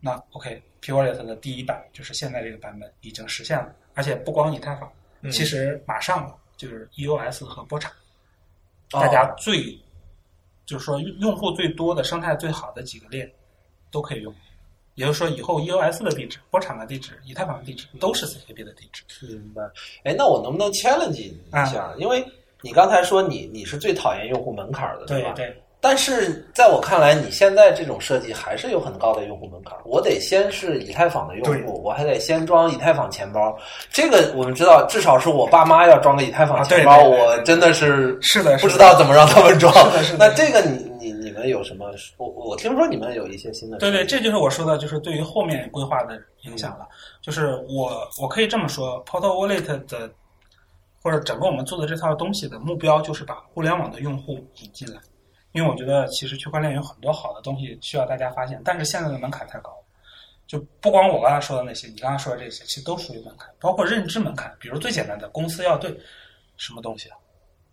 [0.00, 7.90] 那 OK，P Wallet 的第一版就是现在这个版本已经实现了，而且不光以太坊，嗯其实马上，就是 EOS 和波场，
[8.92, 9.76] 哦大家最
[10.66, 13.30] 就是说用用户最多的、生态最好的几个链
[13.90, 14.34] 都可以用。
[14.94, 19.02] 也就是说，以后 EOS 的地址、波场的地址、以太坊的地址都是 CKB 的地址。
[19.26, 19.62] 明白。
[20.04, 21.92] 哎，那我能不能 challenge 你一啊下？
[21.98, 22.24] 因为
[22.62, 25.32] 你刚才说你你是最讨厌用户门槛的，对吧？
[25.34, 29.76] 对对，但是在我看来，你现在这种设计还是有很高的用户门槛。
[29.84, 33.54] 我得先是以太坊的用户，我还得先装以太坊钱包。
[33.90, 39.70] 这个我们知道，至少是我爸妈要装个以太坊啊钱包，对对对对我真的是是的，不知道怎么让他们装。
[39.74, 41.92] 是的是的那这个你你你们有什么？
[42.16, 46.88] 我我听说你们有一些新的对对，这就是我说的，就是对于后面规划的影响了。
[47.20, 50.10] 就是我我可以这么说，Portal Wallet 的
[51.02, 54.98] 或者整个我们做的这套东西的目标，就是把互联网的用户引进来。
[55.52, 59.70] 因为我觉得其实区块链有很多好的东西需要大家发现，但是现在的门槛太高。
[60.46, 64.54] 就不光我刚才说的那些，你刚才说的这些，其实都属于门槛，包括认知门槛。
[64.58, 65.90] 比如最简单的公司要对
[66.56, 67.16] 什么东西啊？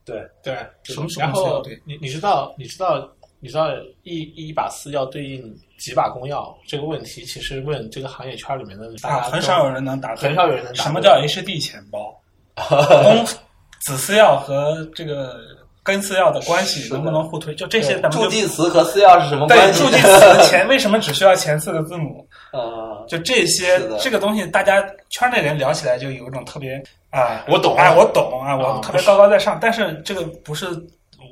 [0.04, 3.08] 对，对，什么是然后公司要对你你知道你知道
[3.42, 3.68] 你知道
[4.04, 5.44] 一一把私钥对应
[5.80, 10.30] 几把公钥这个问题，其实问这个行业圈里面的大啊，很少有人能答对。
[10.30, 12.16] 很少有人能答什么叫 HD 钱包？
[12.56, 13.26] 公
[13.82, 15.38] 子私钥和这个
[15.82, 17.56] 根私钥的关系能不能互推？
[17.56, 19.84] 就这些，对咱们就助记词和私钥是什么对关系？
[19.84, 22.24] 助记词前为什么只需要前四个字母？
[22.54, 26.76] 啊，就这些这个东西，大家圈内人聊起来就有一种特别
[27.10, 29.58] 啊，我懂哎，我懂啊，我啊特别高高在上。
[29.60, 30.68] 但是这个不是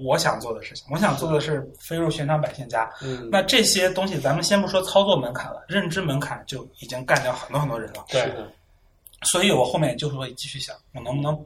[0.02, 2.90] 我想做的事情，我想做的是飞入寻常百姓家。
[3.02, 8.06] 嗯，那这些东西，咱们先不说操作门槛了，认知门槛就已经干掉很多很多人了。
[8.10, 8.52] 对是的，
[9.24, 11.38] 所以我后面就会继续想，我能不能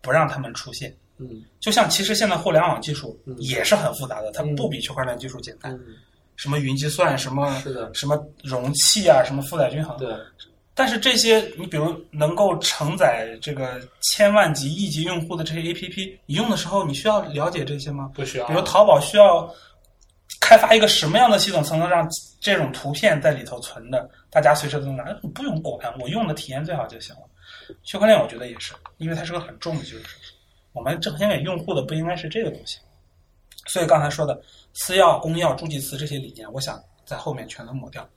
[0.00, 0.94] 不让他们出现？
[1.20, 5.72] 嗯就像其实现在互联网技术嗯也是很复杂的，它嗯不比区块链技术简单。
[5.72, 5.96] 嗯，
[6.36, 9.96] 什么云计算，什么是的什么容器啊，什么负载均衡。
[9.98, 10.08] 对，
[10.78, 18.12] 但是这些，你比如能够承载这个千万级、亿级用户的这些 APP，你用的时候，你需要了解这些吗？
[18.14, 19.52] 不需要，比如淘宝需要
[20.40, 22.08] 开发一个什么样的系统，才能让
[22.40, 25.02] 这种图片在里头存的，大家随时都能拿？
[25.02, 27.22] 哎你不用管，我用的体验最好就行了。
[27.82, 29.98] 区块链我觉得也是，因为它是个很重的技术，
[30.72, 32.78] 我们呈现给用户的不应该是这个东西。
[33.66, 34.40] 所以刚才说的
[34.74, 38.08] 私钥、公钥、助记词这些理念，我想在后面全都抹掉。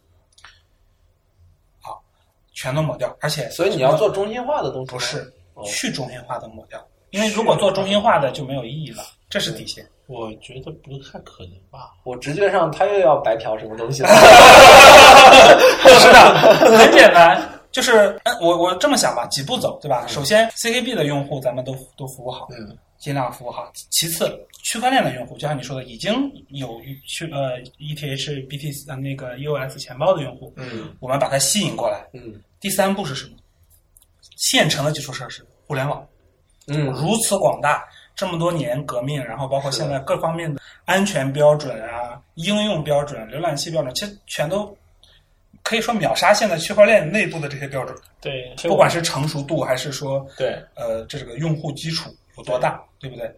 [2.61, 5.19] 好，全都抹掉，而且所以你要做中心化的东西不是
[5.53, 6.79] 哦去中心化的抹掉，
[7.11, 9.85] 因为如果做中心化的就没有意义了，这是底线。
[10.07, 11.93] 我觉得不太可能吧。
[12.03, 14.09] 我直觉上他又要白嫖什么东西了。
[15.99, 20.05] 是的，很简单，就是嗯，我我这么想吧，几步走，对吧？
[20.07, 23.71] 首先，CKB 的用户咱们都都服务好，嗯，尽量服务好。
[23.89, 24.29] 其次，
[24.63, 32.05] 区块链的用户，就像你说的，已经有去呃 ETH、BT 呃那个 EOS 钱包的用户，嗯我们把它吸引过来。
[32.13, 33.35] 嗯第三步是什么？
[34.37, 36.07] 现成的基础设施，互联网。
[36.67, 37.83] 嗯，如此广大，
[38.15, 44.77] 这么多年革命，然后包括现在各方面的安全标准啊、应用标准、浏览器标准，其实全都
[45.63, 53.35] 可以说秒杀现在区块链内部的这些标准，对，不管是成熟度还是说对，呃这个用户基础有多大，对不对？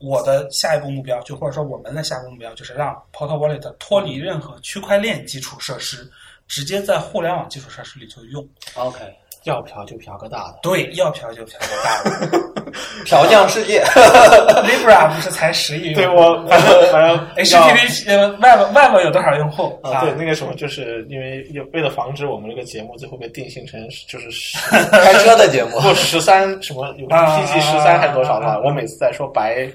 [0.00, 6.08] 我的下一步目标，就或者说我们的下一步目标，就是让 Portal Wallet 脱离任何区块链基础设施，
[6.48, 8.44] 直接在互联网基础设施里就用。
[8.74, 8.98] OK，
[9.44, 10.58] 要嫖就嫖个大的。
[10.62, 12.48] 对，要嫖就嫖个大的。
[13.04, 13.82] 嫖将世界。
[14.66, 16.00] Libra 不是才十亿用户？
[16.00, 24.58] 对我反正反正 HTTP 呃 Web Web 有多少用户啊，对，那个什么，就是因为有为了防止我们这个节目最后被定性成就是十
[24.90, 28.58] 开车的节目，不十三什么有啊 PG 十三还是多少啊啊？
[28.64, 29.66] 我每次在说白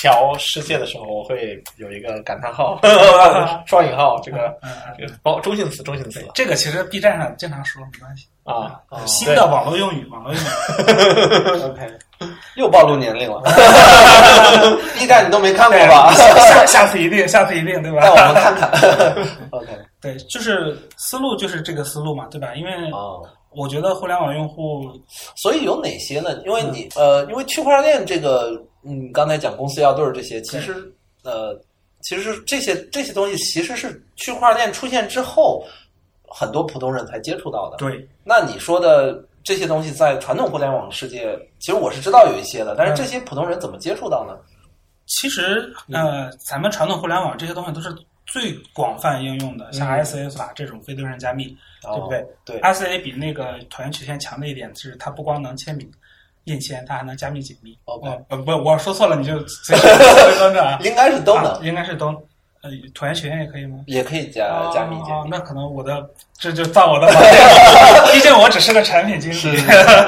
[0.00, 2.78] 嫖世界的时候，我会有一个感叹号，
[3.66, 4.52] 双引号，这个
[4.98, 8.26] 这个包中性词，中性词这个其实 B 站上经常说，没关系。
[8.44, 8.80] 啊。
[8.90, 10.46] 哦新的网络用语，网络用语。
[11.64, 11.90] OK，
[12.56, 13.42] 又暴露年龄了。
[14.98, 16.12] B 站你都没看过吧？
[16.14, 18.34] 下下次一定，下次一定，对吧让我们？
[18.34, 18.70] 看看。
[19.50, 19.66] OK，
[20.00, 22.54] 对，就是思路就是这个思路嘛，对吧？
[22.54, 23.22] 因为哦，
[23.56, 24.90] 我觉得互联网用户
[25.36, 26.30] 所以有哪些呢？
[26.44, 28.50] 因为你呃，因为区块链这个，
[28.84, 30.92] 嗯，刚才讲公司要对儿这些，其实
[31.22, 31.58] 呃，
[32.02, 35.64] 其实这些这些东西其实是区块链出现之后，
[36.28, 37.76] 很多普通人才接触到的。
[37.78, 44.36] 对那你说的这些东西在传统互联网世界，其实我是知道有一些的，但是这些普通人怎么接触到呢？
[45.06, 47.94] 其实呃，咱们传统互联网这些东西都是
[48.26, 52.26] 最广泛应用的，像嗯 SA 法这种非对称加密，对不对哦？
[52.46, 55.90] 对，RCA 比那个椭圆曲线强的一点是，它不光能签名、
[56.44, 57.76] 印签，它还能加密解密。
[57.86, 59.76] 哦呃，不，我说错了，你就 随
[60.58, 60.78] 啊。
[60.82, 62.06] 应该是都能啊，应该是都。
[62.62, 63.80] 呃，椭圆学院也可以吗？
[63.86, 65.12] 也可以加加密解密。
[65.12, 66.02] 哦那可能我的
[66.38, 67.06] 这就造我的
[68.10, 69.60] 毕竟我只是个产品经理。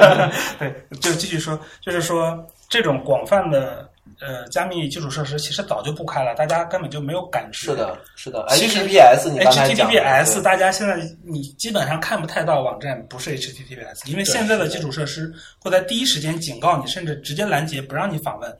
[0.57, 3.87] 对，就继续说，就是说这种广泛的
[4.19, 7.67] 呃加密基础设施其实早就不开了，大家根本就没有感知。
[7.67, 18.57] 是的，是的其实，HTTPS 你刚才讲 HTTPS 大家现在你基本上看不太到网站不是 HTTPS，因为现在的基础设施会在第一时间警告你，甚至直接拦截不让你访问，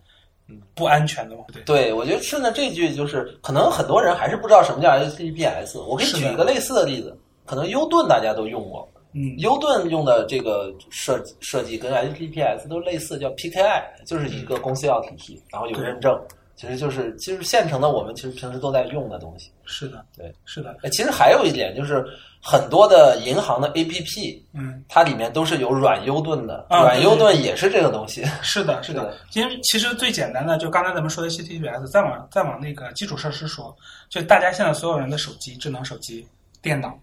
[0.76, 1.43] 不安全的嘛。
[1.52, 5.80] 对，对，我觉得顺着这句，就是可能很多人还是不知道什么叫 HTTPS。
[5.82, 8.88] 我给你举一个类似的例子，可能 U 盾大家都用过
[9.18, 16.16] 嗯，，U 盾用的这个设设计跟 HTTPS 都类似，叫 PKI，就是一个公司钥体系，然后有认证，
[16.56, 19.52] 其实就是其实现成的，我们其实平时都在用的东西。
[19.66, 22.06] 是的，对，是的，哎，其实还有一点就是
[22.42, 28.24] 很多的银行的 APP，嗯，它里面都是有软 U 盾的，啊软对 U 盾也是这个东西。
[28.44, 29.02] 是的， 是的。
[29.02, 29.18] 是的。
[29.34, 33.76] 因为其实最简单的，就刚才咱们说的 HTTPS，再往再往那个基础设施说，
[34.10, 36.26] 就大家现在所有人的手机、智能手机、
[36.62, 36.98] 电脑，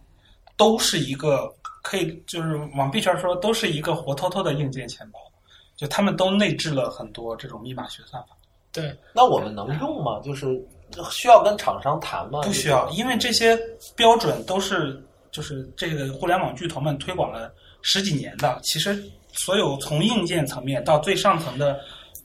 [0.57, 1.53] 都是一个
[1.85, 5.21] 可以就是往币圈说都是一个活脱脱的硬件钱包，
[5.77, 8.31] 就他们都内置了很多这种密码学算法。
[8.73, 10.19] 对，那我们能用吗？
[10.25, 10.47] 就是
[11.13, 12.41] 需要跟厂商谈吗？
[12.43, 13.55] 不需要，因为这些
[13.95, 14.99] 标准都是
[15.31, 18.99] 就是这个互联网巨头们推广了十几年的，其实
[19.35, 21.79] 所有从硬件层面到最上层的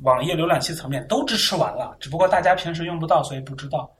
[0.03, 3.91] 网页浏览器层面都支持完了，只不过大家平时用不到，所以不知道。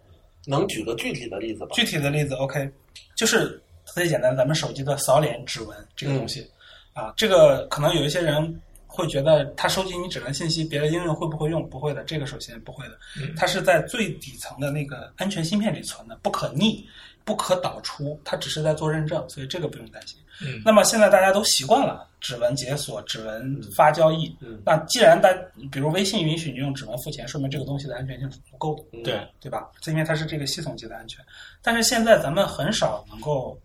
[0.47, 1.69] 能举个具体的例子吗？
[1.73, 2.71] 具体的例子，OK，
[3.15, 6.47] 就是特别简单，咱们手机的扫脸指纹这个东西，
[6.93, 11.67] 啊，这个可能有一些人会觉得它收集你指纹信息，别的应用会不会用？
[11.67, 12.97] 不会的，这个首先不会的，
[13.36, 16.88] 它是在最底层的那个安全芯片里存的，不可逆、
[17.25, 20.19] 不可导出，它只是在做认证，所以这个不用担心。
[20.41, 25.30] 嗯那么现在大家都习惯了指纹解锁、指纹发交易，嗯那既然大，
[25.69, 28.84] 比如微信允许你用指纹付钱，说明这个东西的安全性是足够的。
[28.93, 29.69] 嗯对，对吧？
[29.88, 31.23] 因为它是这个系统级的安全。
[31.62, 33.60] 但是现在咱们很少能够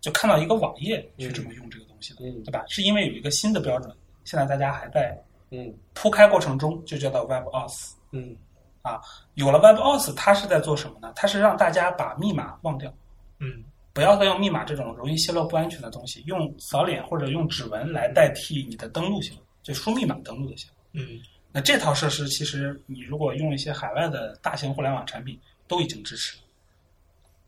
[0.00, 2.64] 就看到一个网页去这么用这个东西的，嗯对吧？
[2.68, 5.16] 是因为有一个新的标准，现在大家还在
[5.50, 7.92] 嗯铺开过程中，就叫做 WebAuth。
[8.12, 8.36] 嗯
[9.34, 11.12] 有了 WebAuth，它是在做什么呢？
[11.14, 12.92] 它是让大家把密码忘掉，
[13.38, 20.70] 嗯不要再用密码这种容易泄露不安全的东西，用扫脸或者用指纹来代替你的登录行为，就输密码登录就行。
[20.92, 21.20] 嗯
[21.52, 26.38] 那这套设施其实你如果用一些海外的大型互联网产品，都已经支持。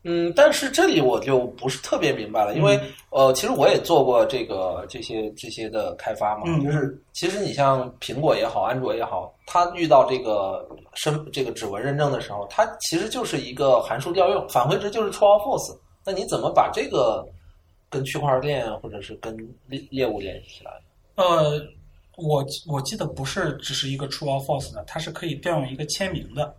[0.03, 15.73] 嗯，但是这里我就不是特别明白了，因为、呃，其实我也做过这个这些这些的开发嘛，嗯就是其实你像苹果也好，安卓也好，它遇到这个身这个指纹认证的时候，它其实就是一个函数调用，返回值就是 true or false。
[16.05, 17.25] 那你怎么把这个
[17.89, 19.33] 跟区块链或者是跟
[19.69, 20.71] 业业务联系起来？
[21.15, 21.61] 呃，
[22.17, 26.53] 我我记得不是只是一个 true or false 的，它是可以调用一个签名的，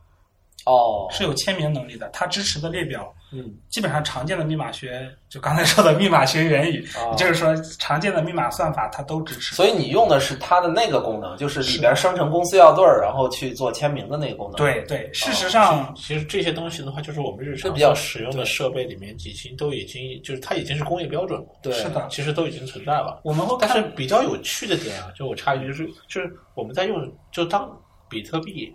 [0.66, 2.08] 哦，是有签名能力的。
[2.12, 9.54] 它支持的列表嗯基本上常见的密码学，就刚才说的密码学原语，啊就是说常见的密码算法它都支持。
[9.54, 23.20] 所以你用的是它的那个功能，就是里边生成公司要对儿，然后去做签名的那个功能。，对对，事实上，其实这些东西的话，就是我们日常比较使用的设备里面，已经都已经就是它已经是工业标准了，对是的，其实都已经存在了。
[23.24, 27.68] 我们会但是看比较有趣的点啊，就我插一句，就是就是我们在用，就当
[28.08, 28.72] 比特币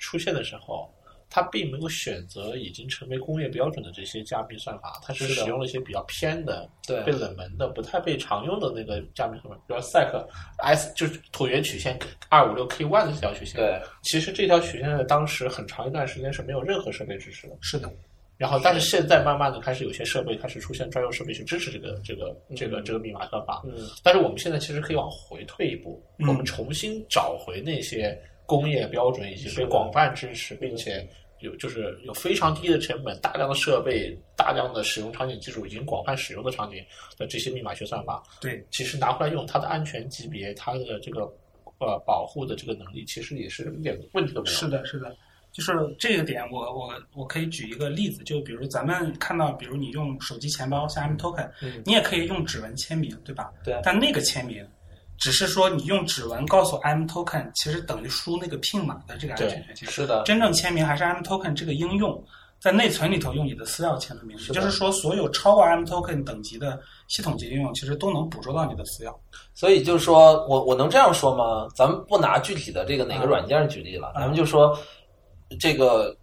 [0.00, 0.92] 出现的时候，
[1.28, 10.26] 它并没有选择已经成为工业标准的这些加密算法，它是使用了一些比较偏的、对被冷门的、不太被常用的那个加密算法，比如 SEC
[10.58, 11.96] S 就是椭圆曲线
[12.28, 13.54] 二五六 K one 的这条曲线。
[13.60, 17.56] 对，其实这条曲线在当时很长一段时间是没有任何设备支持的。
[17.60, 17.88] 是的，
[18.36, 23.62] 然后，但是现在慢慢的开始有些设备开始出现专用设备去支持这个这个这个这个密码算法。
[23.66, 28.18] 嗯但是我们现在其实可以往回退一步，嗯我们重新找回那些
[28.50, 31.08] 工业标准以及被广泛支持，并且
[31.38, 36.84] 有就是有非常低的成本、大量的设备、大量的使用场景技术已经广泛使用的场景
[37.16, 41.20] 的这些密码学算法，对，其实拿回来用，它的安全级别、它的这个
[41.78, 44.56] 呃保护的这个能力，其实也是一点问题都没有。
[44.56, 45.16] 是的，是的，
[45.52, 51.80] 就是这个点我，我我可以举一个例子，就比如咱们看到，比如你用手机钱包像 M Token，、嗯。
[51.86, 53.52] 你也可以用指纹签名，对吧？
[53.64, 53.80] 对。
[53.84, 54.66] 但那个签名
[55.20, 59.88] 只是说你用指纹告诉 M Token，其实等于输那个 PIN 码的这个安全权限。
[59.88, 62.24] 是的，真正签名还是 M Token 这个应用
[62.58, 69.14] 在内存里头用你的私钥签的名，就是说，所有超过 M Token 等级的系统级应用，其实都能捕捉到你的私钥。
[69.54, 71.68] 所以就是说我我能这样说吗？
[71.74, 74.78] 咱们不拿具体的这个哪个软件举例了，嗯咱们就说
[75.58, 76.16] 这个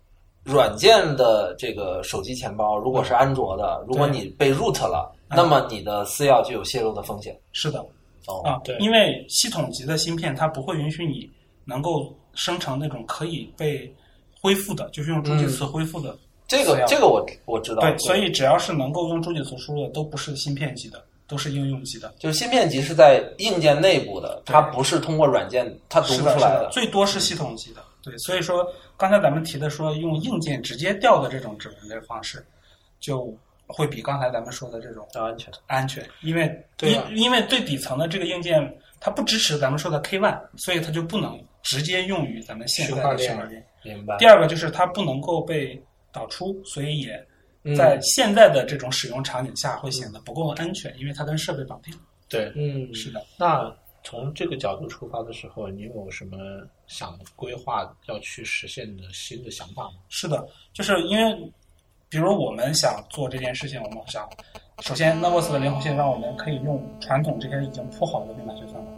[0.43, 7.37] 软件的这个手机钱包，如果是安卓的，如果你被 root 了，嗯那么你的私钥就有泄露的风险。
[7.51, 7.83] 是的，
[8.27, 11.29] 哦，啊，对因为系统级的芯片它不会允许你
[11.65, 13.91] 能够生成那种可以被
[14.39, 16.15] 恢复的，就是用助记词恢复的。
[16.47, 17.81] 这个这个我我知道。
[17.81, 22.13] 对，所以只要是能够用助记词输入的，都不是芯片级的，都是应用级的。
[22.19, 27.83] 就是芯片级是在硬件内部的，它不是通过软件它读，不出来是的，最多是系统级的。
[28.01, 32.45] 对，所以说刚才咱们提的说用硬件直接调的这种指纹的方式，
[32.99, 33.35] 就
[33.67, 35.53] 会比刚才咱们说的这种要安全。
[35.67, 38.61] 安全，因为对啊因因为最底层的这个硬件
[38.99, 43.65] 它不支持咱们说的 K one，所以它就不能直接用于咱们现在的区块链。
[43.83, 44.25] 明白第。
[44.25, 47.27] 二个就是它不能够被导出，所以也
[47.63, 51.93] 嗯在现在的这种使用场景下会显得不够安全，因为它跟设备绑定。
[52.29, 56.37] 对，嗯，是的，那从这个角度出发的时候，你有什么
[56.87, 59.95] 想规划要去实现的新的想法吗？
[60.09, 61.51] 是的，就是因为，
[62.09, 64.29] 比如我们想做这件事情，我们想，
[64.79, 68.91] 首先 Novos 的灵活性让我们可以用传统这些已经铺好的密码学算法，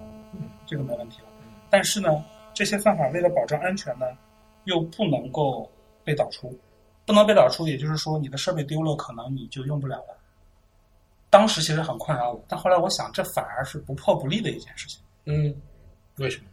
[0.67, 1.27] 这个没问题了。
[1.71, 4.05] 但是呢，这些算法为了保证安全呢，
[4.65, 5.69] 又不能够
[6.03, 6.55] 被导出，
[7.05, 10.17] 不能被导出，也就是说你的设备丢了，可能你就用不了了。
[11.31, 15.55] 当时其实很困扰我，但后来我想，这反而是不破不立的一件事情，嗯
[16.17, 16.45] 为什么？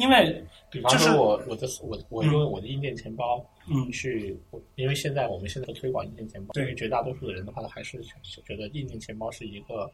[0.00, 9.90] 因为比方说我我的我我因为我的硬件钱包嗯去，我因为现在我们现在都推广硬件钱包，对于绝大多数的人的话，还是是觉得硬件钱包是一个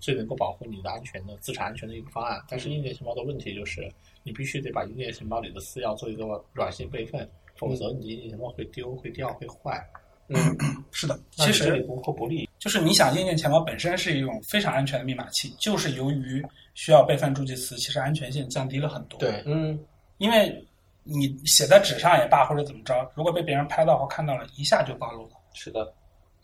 [0.00, 2.40] 最能够保护你的安全的资产安全的一个方案。
[2.48, 3.90] 但是硬件钱包的问题就是，
[4.22, 9.82] 你必须得把硬件钱包里的私钥做一个软性备份，否则你的硬件钱包会丢、会掉、会坏。
[10.28, 10.36] 嗯
[10.92, 12.48] 是的，其实你这里不破不立。
[12.58, 16.44] 就是你想，硬件钱包本身是一种非常安全的密码器，就是由于
[16.76, 19.18] 需要备份助记词，其实安全性降低了很多。
[19.18, 19.76] 对，嗯
[20.18, 20.62] 因为
[21.02, 25.30] 你写在纸上也罢，或者怎么着，如果被别人拍到或看到了，一下就暴露了。
[25.54, 25.90] 是的，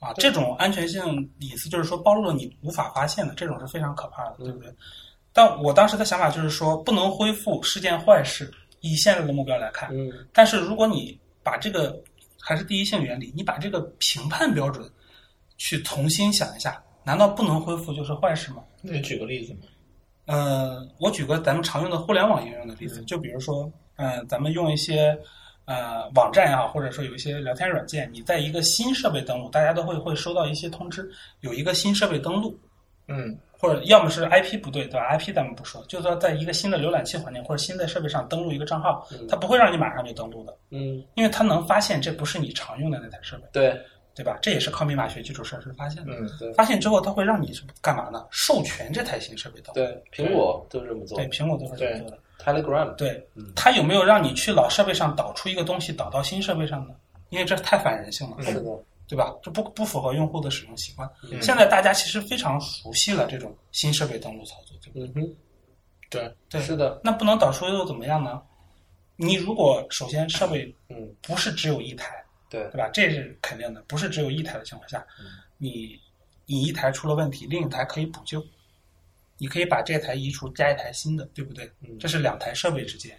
[0.01, 4.75] 啊，这种安全性隐私就是说暴露了你无法发现的，这种是非常可怕的，对不对？
[5.35, 9.91] 但我当时的想法就是说，不能恢复是件坏事，以现在的目标来看。
[9.93, 12.03] 嗯但是如果你把这个
[12.41, 14.91] 还是第一性原理，你把这个评判标准
[15.59, 18.63] 去重新想一下，难道不能恢复就是坏事吗？
[18.81, 19.61] 那你举个例子嘛？
[20.27, 25.19] 呃，我举个咱们常用的互联网应用的例子，就比如说，呃，咱们用一些
[25.65, 31.11] 呃网站也好，或者说有一些聊天软件，你在一个新设备登录，大家都会会收到一些通知，
[31.41, 32.59] 有一个新设备登录，
[33.09, 33.39] 嗯。
[33.63, 43.81] 或者要么是 IP 不对，对吧？IP 咱们不说，就是说在一个新的浏览器环境或者新的设备上登录一个账号，它不会让你马上就登录的，嗯，因为它能发现这不是你常用的那台设备，对，
[44.15, 44.39] 对吧？
[44.43, 46.13] 这也是靠密码学基础设施发现的。
[46.15, 48.27] 嗯，对发现之后，它会让你干嘛呢？
[48.31, 49.75] 授权这台新设备登录。
[49.75, 52.19] 对，苹果都这么做对，苹果都是这么做的。
[52.39, 56.95] ，Telegram，对嗯，它有没有让你去老设备上导出一个东西导到新设备上呢？
[57.31, 58.63] 因为这太反人性了，是的，
[59.09, 59.35] 对吧？
[59.43, 61.09] 这不不符合用户的使用习惯。
[61.31, 65.37] 嗯现在大家其实非常熟悉了这种新设备登录操作，对不对？
[66.11, 68.43] 对，对，是的，那不能导出又怎么样呢？
[69.17, 72.22] 你如果首先设备嗯，不是只有一台，
[72.53, 72.91] 对对吧？
[72.93, 75.25] 这是肯定的，不是只有一台的情况下，嗯
[75.57, 75.99] 你
[76.45, 78.45] 你一台出了问题，另一台可以补救，
[79.39, 81.65] 你可以把这台移除，加一台新的，对不对？
[81.81, 83.19] 嗯这是两台设备之间。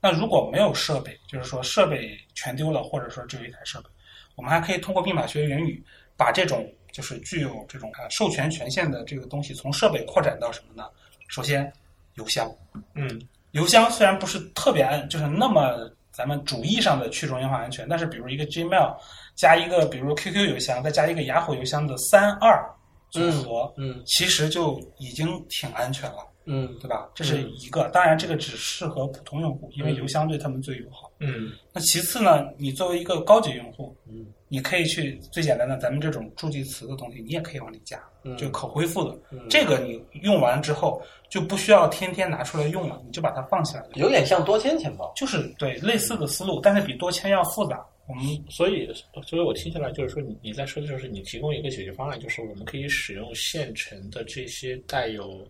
[0.00, 3.88] 那如果没有设备，就是说设备全丢了，或者说只有一台设备，
[4.34, 5.80] 我们还可以通过密码学原语，
[6.16, 10.88] 把这种就是具有这种啊授权权限的这个东西，从设备扩展到什么呢？
[11.28, 11.72] 首先，
[12.14, 12.50] 邮箱。
[12.94, 13.20] 嗯
[13.52, 18.94] 邮箱虽然不是特别安，就是那么咱们主义上的去中心化安全，但是比如一个 Gmail
[19.34, 22.62] 加一个比如 QQ 邮箱，再加一个雅虎邮箱的三二
[23.10, 24.02] 组合，嗯。
[24.04, 27.08] 其实就已经挺安全了，嗯对吧？
[27.14, 31.10] 这是一个，当然这个只适合普通用户，因为邮箱对他们最友好。
[31.20, 39.18] 嗯那其次呢，你作为一个高级用户，嗯你可以去最简单的咱们这种助记词的东西，你也可以往里加，嗯就可恢复的。
[39.30, 43.90] 嗯这个你用完之后就不需要天天拿出来用了，你就把它放起来了。
[43.94, 47.84] 有点像多签钱包，就是对类似的思路，但是比多签要复杂。
[48.08, 48.92] 我们所以，
[49.24, 55.48] 所以我听下来就是说你，你在说的就是你提供一个解决方案，就是我们可以使用现成的这些带有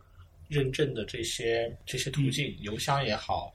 [0.53, 3.53] 认证的这些这些途径，邮箱也好，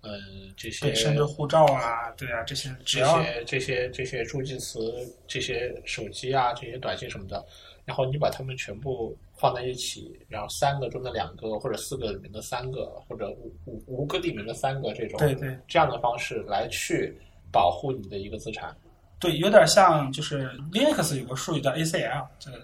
[0.00, 0.18] 呃，
[0.56, 4.80] 这些对甚至护照啊，对啊，这些只这要些这些这些助记词、
[5.28, 7.44] 这些手机啊、这些短信什么的，
[7.84, 17.16] 然后你把它们全部放在一起，然后三个中的两个，或者四个里面的三个，或者五五五个里面的三个这种，对对这样的方式来去
[17.52, 18.76] 保护你的一个资产。
[19.20, 22.58] 对，有点像就是 Linux 有个术语叫 ACL，这个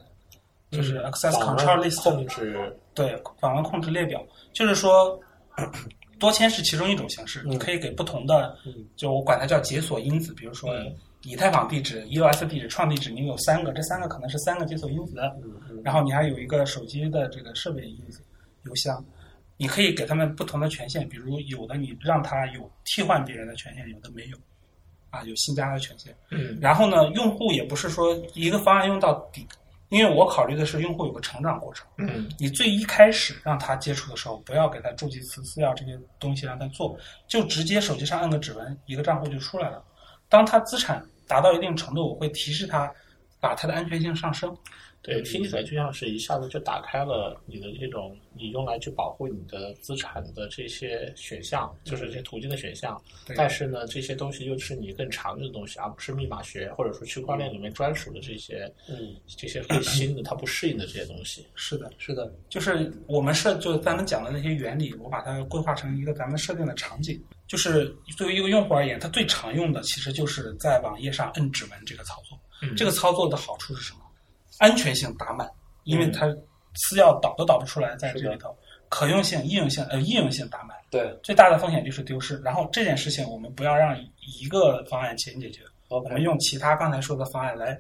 [0.70, 5.18] 就是 Access Control 问 List，控制，对，访问控制列表，就是说
[6.18, 8.56] 多签是其中一种形式，嗯你可以给不同的，
[8.96, 15.80] 就我管它叫解锁因子，比如说嗯以太坊地址、EOS 地址、创地址，你有三个，这三个可能是三个解锁因子，嗯。
[15.84, 18.22] 然后你还有一个手机的这个设备因子
[18.64, 19.04] 邮箱，
[19.56, 24.36] 你可以给他们不同的权限，比如有的你让他有替换别人的权限，有的没有，
[25.10, 26.14] 啊，有新加的权限。
[26.30, 26.56] 嗯。
[26.60, 29.46] 然后呢，用户也不是说一个方案用到底，
[29.88, 31.86] 因为我考虑的是用户有个成长过程。
[31.96, 39.82] 嗯你最一开始让他接触的时候，不要给他注记词、资料这些东西让他做，就直接手机上按个指纹，一个账户就出来了。
[40.28, 42.92] 当他资产达到一定程度，我会提示他
[43.40, 44.54] 把他的安全性上升。
[45.00, 53.00] 对，听起来就像是一下子就打开了你的这种你用来去保护你的资产的这些选项，就是这些途径的选项。
[53.24, 61.46] 对但是呢，这些东西又是你更常用的东西，而不是密码学或者说区块链里面专属的这些嗯，这些更新的它不适应的这些东西。
[61.54, 67.18] 是的，是的，就是我们设就咱们讲的那些原理，我把它规划成一个咱们设定的场景。
[67.46, 67.86] 就是
[68.16, 72.38] 作为一个用户而言，他最常用的其实就是在网页上摁指纹这个操作。
[72.60, 74.00] 嗯这个操作的好处是什么？
[74.58, 75.50] 安全性打满，
[75.84, 76.26] 因为它
[76.74, 78.56] 私钥导都导不出来在这里头。
[78.90, 81.14] 可用性、应用性呃易用性打满，对。
[81.22, 82.38] 最大的风险就是丢失。
[82.38, 83.94] 然后这件事情我们不要让
[84.40, 87.78] 一个方案先解决，我们用其他刚才说的方案来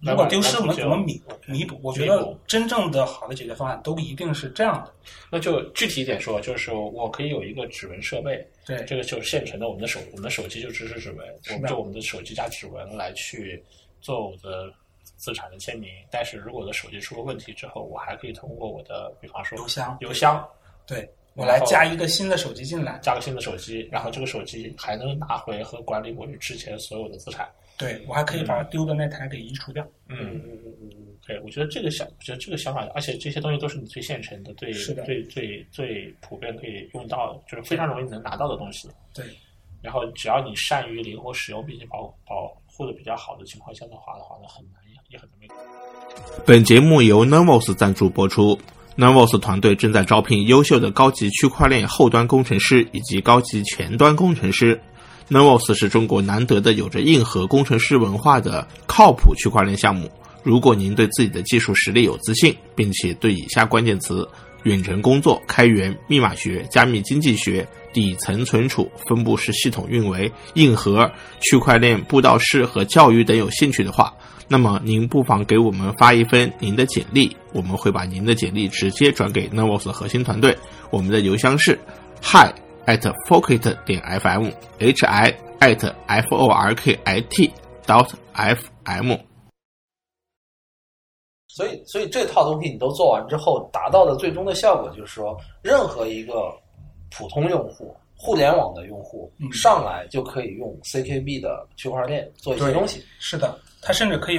[0.00, 1.76] 如果丢失，我们怎么弥弥补？
[1.82, 4.94] 我觉得真正的好的解决方案都一定是这样的。
[5.28, 13.60] 那就具体一点说，就是我可以有一个指纹设备，对，这个就是现成的，我们的手，我们的手机就支持指纹，我们就我们的手机加指纹来去
[14.00, 14.72] 做我的
[15.18, 15.90] 资产的签名。
[16.10, 20.48] 但是如果我的手机出了问题之后，我还可以通过我的，比方说邮箱，邮箱，
[20.86, 21.06] 对。
[21.34, 27.48] 我来加一个新的手机进来，加个新的手机，然后这个手机还能拿回和管理我之前所有的资产。
[27.76, 29.86] 对，我还可以把丢的那台给移除掉。
[30.08, 38.90] 嗯嗯嗯嗯嗯，对，我觉得这个想，我觉得这个想法，而且这些东西都是你最现成的，最最最最普遍可以用到，就是非常容易能拿到的东西。
[39.14, 39.24] 对，
[39.80, 44.82] 然后只要你善于灵活使用，并且保保护的比较好的情况下的话的话，那很难
[46.44, 48.58] 本节目由 Nervos 赞助播出。
[48.96, 54.78] Nervos 团队正在招聘优秀的高级区块链后端工程师以及高级前端工程师。
[55.30, 60.10] Nervos 是中国难得的有着硬核工程师文化的靠谱区块链项目。
[60.42, 64.28] 如果您对自己的技术实力有自信，并且对以下关键词——
[64.64, 74.12] 远程工作、开源、密码学、加密经济学、底层存储、分布式系统运维、硬核、区块链布道师和教育等有兴趣的话，
[74.50, 80.56] 那么您不妨给我们发一份您的简历，我们会把您的简历直接转给 Nervos 核心团队。
[80.90, 81.78] 我们的邮箱是
[82.22, 82.50] hi
[82.86, 87.52] at forkit 点 fm，hi at f o r k i t
[87.86, 89.16] dot f m。
[91.48, 96.50] 所以，所以这套东西你都做完之后，达到的最终的效果就是说，任何一个
[97.10, 103.04] 普通用户、互联网的用户上来就可以用 CKB 的区块链做一些东西。
[103.18, 103.58] 是的。
[103.88, 104.34] 它甚至可以，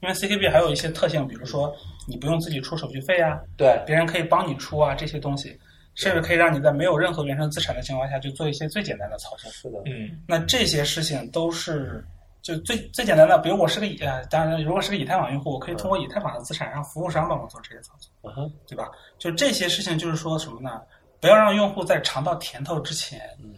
[0.00, 1.70] 因为 CKB 还有一些特性，比如说
[2.08, 5.54] 你不用自己出手续费啊，对，别人可以帮你出啊，这些东西，
[5.94, 9.50] 甚至可以让你在没有任何原生资产的情况下，就做一些最简单的操作。
[9.50, 12.02] 是的，嗯，那这些事情都是
[12.40, 13.98] 就最最简单的，比如我是个以，
[14.30, 18.90] 当然如果是个以太坊用户，我可以通过以太坊的资产让服务商帮我做这些操作，嗯对吧？
[19.18, 20.80] 就这些事情，就是说什么呢？
[21.20, 23.52] 不要让用户在尝到甜头之前，嗯，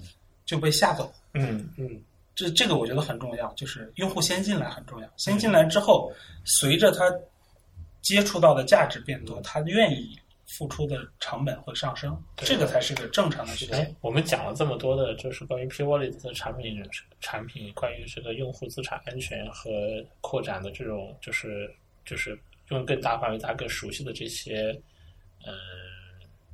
[0.44, 1.12] 就被吓走。
[1.34, 2.02] 嗯嗯。
[2.36, 5.08] 这这个我觉得很重要，就是用户先进来很重要。
[5.16, 6.12] 先进来之后，
[6.44, 7.10] 随着他
[8.02, 10.16] 接触到的价值变多，他愿意
[10.46, 13.96] 付出的成本会上升，这个才是个正常的事情。
[14.02, 16.86] 我们讲了这么多的，就是关于 P Wallet 的产品
[17.20, 19.70] 产品，关于这个用户资产安全和
[20.20, 21.74] 扩展的这种，就是
[22.04, 24.78] 就是用更大范围、大家更熟悉的这些，
[25.46, 25.54] 嗯。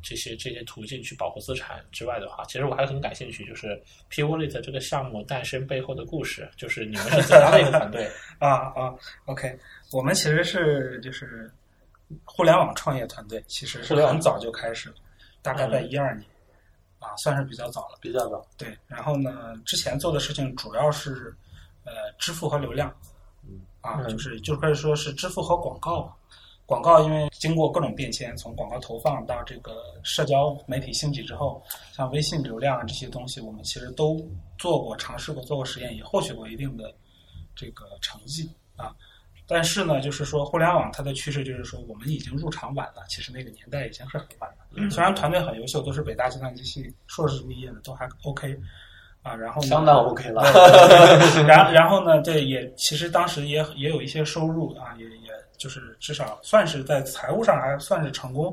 [0.03, 8.93] 这些这些途径去保护资产之外的话，其实我还很感兴趣，就是 P Wallet 这个项目诞生背后的故事，就是你们是怎样的一个团队 啊啊
[9.27, 9.57] ？OK，
[9.93, 11.51] 我们其实是就是
[12.25, 14.97] 互联网创业团队，其实是很早就开始了，
[15.41, 16.29] 大概在一二年
[16.99, 18.45] 啊，算是比较早了，比较早。
[18.59, 21.33] 对，然后呢，之前做的事情主要是
[21.85, 22.93] 呃支付和流量，
[23.45, 26.13] 嗯啊，就是就可以说是支付和广告。
[26.73, 31.63] 广告因为经过各种变迁，从广告投放到这个社交媒体兴起之后，
[31.95, 36.91] 像微信流量啊这些东西，我们其实都做过尝试过，做过实验，也获取过一定的
[37.55, 38.97] 这个成绩啊。
[39.47, 44.89] 但是呢，就是说互联网它的趋势就是说，我们已经入场晚了，其实那个年代已经是很晚了。
[44.89, 48.59] 虽然团队很优秀，都是北大计算机系硕士毕业的，都还 OK
[49.21, 49.35] 啊。
[49.35, 50.43] 然后相当 OK 了。
[51.47, 55.05] 然然后呢，对，也其实当时也也有一些收入啊，也。
[55.63, 58.53] 就是至少算是在财务上还算是成功，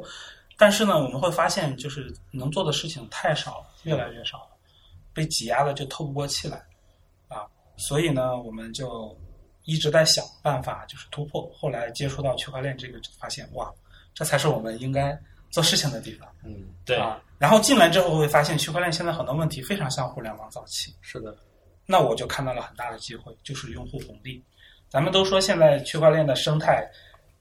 [0.60, 4.50] 但是呢，我们会发现就是能做的事情太少了，越来越少了，
[5.12, 6.64] 被挤压的就透不过气来，
[7.28, 7.48] 啊，
[7.78, 9.18] 所以呢，我们就
[9.66, 11.52] 一直在想办法，就是突破。
[11.52, 13.74] 后来接触到区块链这个，发现哇，
[14.14, 16.30] 这才是我们应该做事情的地方。
[16.44, 17.20] 嗯，对啊。
[17.40, 20.94] 然后进来之后会发现，区块链现在很多问题非常像互联网早期。
[21.02, 21.36] 是的。
[21.88, 24.44] 那我就看到了很大的机会，就是用户红利。
[24.90, 26.84] 咱们都说现在区块链的生态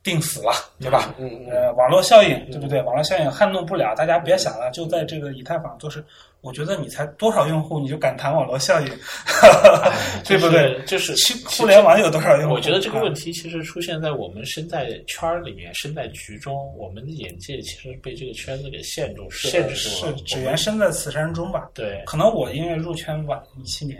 [0.02, 1.14] 定死了，对吧？
[1.18, 1.50] 嗯嗯。
[1.50, 2.80] 呃，网络效应，对不对？
[2.82, 6.04] 网络效应撼动不了，大家别想了，就在这个以太坊做事。
[6.40, 8.86] 我觉得你才多少用户，你就敢谈网络效应，
[10.24, 10.80] 对不对？
[10.84, 11.12] 就是
[11.44, 12.54] 互联网有多少用户？
[12.54, 20.16] 我觉得这个问题其实出现在我们身在圈儿里面，身在局中，我们的眼界其实被这个圈子给限住、限制住了。
[20.16, 21.68] 是只缘身在此山中吧？
[21.74, 22.02] 对。
[22.06, 23.98] 可能我因为入圈晚一七年，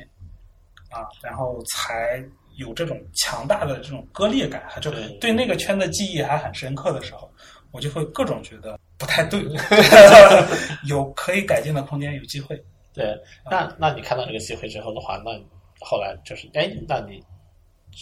[0.91, 2.23] 啊，然后才。
[2.59, 4.91] 有这种强大的这种割裂感，还就
[5.21, 7.31] 对那个圈的记忆还很深刻的时候，
[7.71, 9.41] 我就会各种觉得不太对，
[10.89, 12.61] 有可以改进的空间，有机会。
[12.93, 13.17] 对，
[13.49, 15.31] 那那你看到这个机会之后的话，那
[15.81, 17.23] 后来就是哎，那你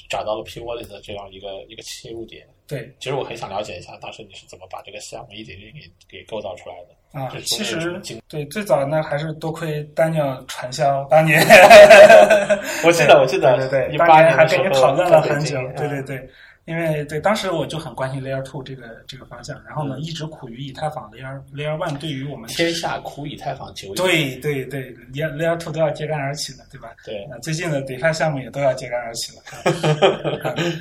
[0.08, 2.48] 找到了 P Wallet 的这样一个一个切入点。
[2.66, 6.95] 对，其实我很想了解一下，当时你是怎么把这个项目一点点给给构造出来的。
[7.12, 11.40] 啊，其实对最早那还是多亏丹尼尔传销当年，
[12.84, 16.28] 我记得我记得对对对，当年还跟你讨论了很久，对对对。
[16.66, 23.94] 因为对当时我就很关心 Layer Two 这个这个方向，然后呢，一直苦于以太坊 Layer Layer One 对于我们天下苦以太坊久矣。
[23.94, 26.88] 对对对，Layer Layer Two 都要揭竿而起了，对吧？
[27.04, 29.42] 对，那最近的 DeFi 项目也都要揭竿而起了。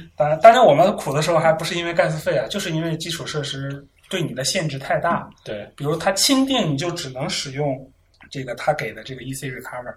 [0.18, 5.30] 当然，当然我们苦的时候还不是因为盖斯费啊，就是因为基础设施对你的限制太大。
[5.44, 7.92] 对，比如它钦定你就只能使用
[8.30, 9.94] 这个他给的这个 EC Recover，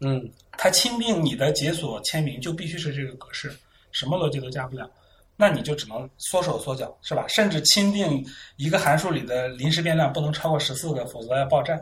[0.00, 3.54] 嗯，它钦定你的解锁签名就必须是这个格式，
[3.92, 4.90] 什么逻辑都加不了。
[5.38, 7.26] 那你就只能缩手缩脚，是吧？
[7.28, 8.24] 甚至钦定
[8.56, 11.74] 一个函数里的临时变量不能超过十四个，否则要爆炸。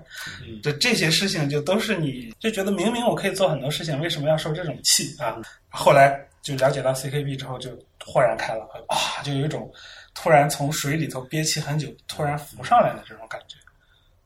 [0.44, 5.40] 嗯这这些事情就都是你就觉得明明我可以做很多事情，为什么要受这种气啊？
[5.68, 7.70] 后来就了解到 CKB 之后，就
[8.04, 9.72] 豁然开朗啊，就有一种
[10.14, 13.56] 突然从水里头憋气很久，突然浮上来的这种感觉，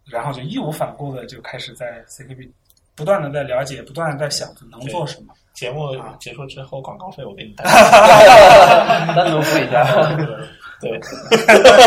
[0.04, 2.48] 然后就义无反顾的就开始在 CKB
[2.94, 5.34] 不断的在了解，不断的在想能做什么。
[5.54, 7.64] 节目结束之后，广告费我给你带。
[7.64, 9.84] 单独付一下。
[10.80, 11.00] 对，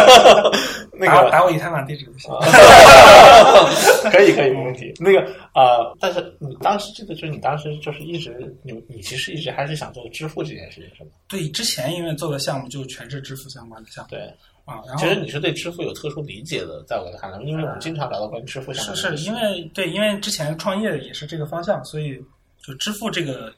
[0.94, 2.32] 那打个打我以太坊地址就行。
[4.12, 4.94] 可以可以没问题。
[5.00, 5.20] 那个
[5.56, 11.10] 呃，但是你当时记得就是你当时就是一直你你其实一直还是想做支付这件事情是吗？
[11.28, 14.20] 对，之前因为做的项目就全是支付相关的项目对，
[14.66, 22.22] 啊，然后其实你是对支付有特殊理解的，在我看来，因为我们经常聊到关于支付相关是是因为对，因为之前创业也是这个方向，所以
[22.62, 23.54] 就支付这个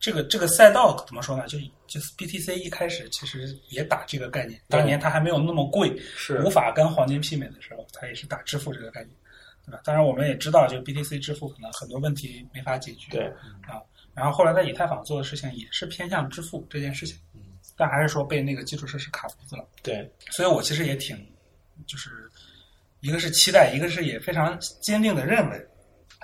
[0.00, 1.46] 这个这个赛道怎么说呢？
[1.46, 9.16] 就就是 BTC 一开始其实也打这个概念，当年它还没有那么贵，是无法跟黄金媲美的时候，它也是打支付这个概念，
[9.64, 9.80] 对吧？
[9.84, 13.24] 当然我们也知道，就 BTC 支付可能很多问题没法解决，对
[13.62, 13.80] 啊。
[14.12, 17.16] 然后后来在以太坊做的事情也是偏向支付这件事情，
[17.76, 19.66] 但还是说被那个基础设施卡脖子了。
[19.82, 21.16] 对所以我其实也挺，
[21.86, 22.30] 就是
[23.00, 25.66] 一个是期待，一个是也非常坚定的认为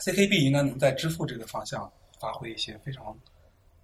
[0.04, 1.90] ，CKB 应该能在支付这个方向
[2.20, 3.18] 发挥一些非常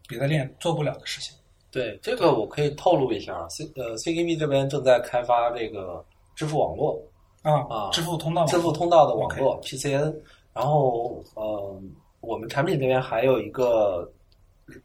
[0.09, 1.35] 别的链做不了的事情。
[1.71, 6.03] 对，这个我可以透露一下，C 呃 CKB 这边正在开发这个
[6.35, 6.99] 支付网络，
[7.43, 10.15] 啊啊支付通道，支付通道的网络 PCN，
[10.55, 11.83] 然后呃，
[12.21, 14.11] 我们产品这边还有一个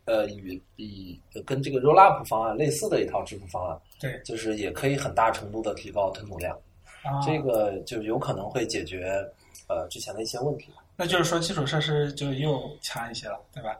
[0.05, 6.53] 呃与以跟这个 Rollup 方案类似的一套支付方案，对就是也可以很大程度的提高吞吐量，
[7.03, 9.25] 啊，这个就有可能会解决
[9.69, 10.67] 呃之前的一些问题。
[10.97, 13.79] 那就是说基础设施就又强一些了，对吧？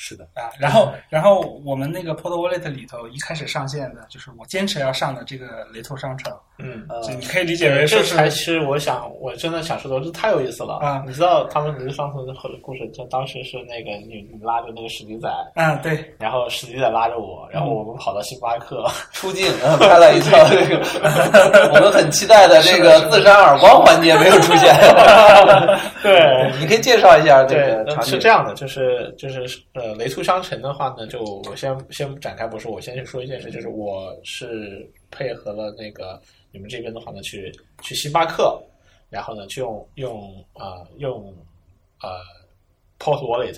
[0.00, 6.84] 是的，啊，然后然后我们那个 Port Wallet 里头一开始上线的就是我坚持要上的这个雷兔商城，嗯。
[6.88, 12.32] 呃你可以理解为这是才是我想，我真的想说的，这太有意思了啊你知道他们不是上次的
[12.62, 20.78] 故事，就当时是那个你你拉着那个史迪仔，嗯对然后史迪仔拉着我，然后我们跑到星巴克，出镜呃拍了一套这个，
[21.74, 24.74] 我们很期待的这个自扇耳光环节没有出现。
[26.02, 28.12] 对，你可以介绍一下这个，场景。
[28.12, 29.40] 是这样的，就是就是
[29.74, 37.52] 呃，雷兔商城的话呢，就我先先不展开不说，我先去说一件事，就是我是配合了那个你们这边的话呢，去
[37.82, 38.60] 去星巴克，
[39.10, 41.34] 然后呢，去用用呃用
[42.00, 42.08] 呃
[42.98, 43.54] Port Wallet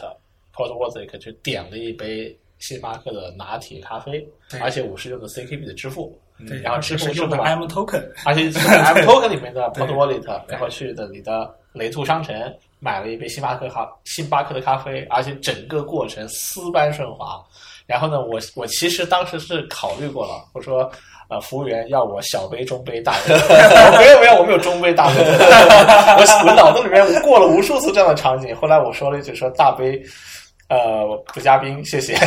[0.54, 4.26] Port Wallet 去点了一杯星巴克的拿铁咖啡，
[4.60, 12.34] 而且我是用的 CKB 的支付，对，然后支付用的 M Token，而且是 M Token 里面的 Port Wallet，然后去的你的雷兔商城
[12.78, 17.42] 买了一杯星巴克咖星巴克的咖啡，而且整个过程丝般顺滑。
[17.86, 20.90] 然后呢，我我其实当时是考虑过了，我说
[21.30, 23.32] 呃，服务员要我小杯、中杯、大杯，
[23.98, 28.54] 没有没有，我没有中杯、大杯，我我脑子里面过了无数次这样的场景。
[28.56, 30.02] 后来我说了一句说大杯，
[30.68, 32.18] 呃，不加冰，谢谢。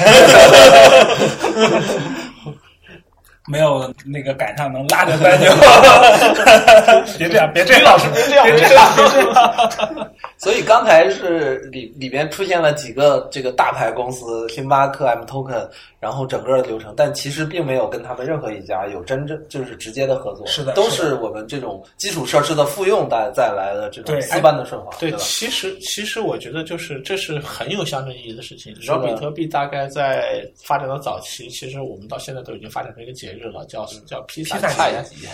[3.47, 5.45] 没有那个赶上能拉着单就，
[7.17, 10.11] 别这样，别这样，老师别这样，别这样，别这样。
[10.37, 15.67] 所以刚才是里里边出现了几个这个大牌公司，星巴克、M Token，
[15.99, 25.17] 然后整个的流程，但其实并没有跟他们任何一家有真正就是直接的合作，是的都是是我们这种基础设施的复用带带来的这种对丝般的顺滑，对，吧？
[25.19, 28.73] 其实其实我觉得就是这是很有象征意义的事情。
[28.73, 34.57] 你知道，比特币大概在发展到早期，其实我们到现在都已经发展成一个节日了，叫叫披萨。
[34.59, 35.27] 太极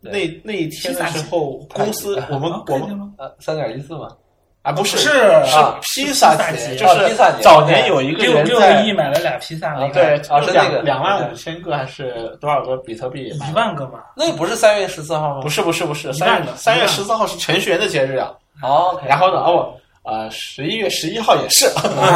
[0.00, 3.14] 那那一天的时候，公司我们啊我们？
[3.18, 4.08] 呃三点一四嘛，
[4.62, 5.10] 啊不是是
[5.82, 13.52] 披萨节，就是啊披萨节早年有一个六六人在个亿买了俩披萨，对啊是那个两两万五千个还是多少个比特币一？
[13.54, 14.00] 万个嘛。
[14.16, 15.40] 那不是三月十四号吗？
[15.42, 18.32] 不是不是不是，一三月万个三月十四号是程序员的节日啊。
[18.62, 19.74] 哦然后呢，哦，
[20.04, 21.66] 呃，十一月十一号也是，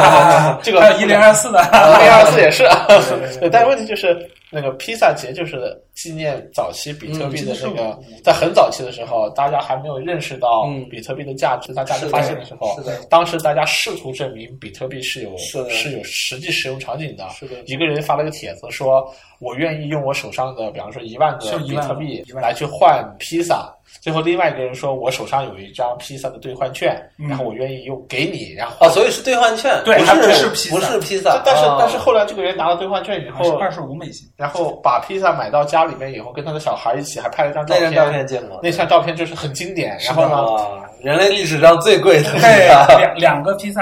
[0.63, 2.67] 这个还有一零二四的，一零二四也是，
[3.51, 4.15] 但是问题就是
[4.51, 12.79] 那个披萨节就是纪念早期比特币的那嗯个，在很早期的时候，大家还没有认识到嗯比特币的价值，它价值发现的时候
[13.09, 17.27] 当时大家试图证明比特币是有是有实际使用场景的。
[17.65, 19.07] 一个人发了个帖子说，
[19.39, 23.73] 我愿意用我手上的，比方说一万个比特币来去换披萨。
[24.01, 34.27] 最后，另外一个人说，我手上有一张披萨的兑换券，嗯然后我愿意用给你，然后哦，所以是兑换券，对不是披萨不是披萨，但是哦但是后来这个人拿了兑换券以后，是二十五美金。
[34.37, 39.97] 然后把披萨买到家里面以后，跟他的小孩一起还拍了张照片，那张照片见过，那张照片就是很经典。
[40.05, 43.81] 然后呢，啊，人类历史上最贵的披对，萨，两两个披萨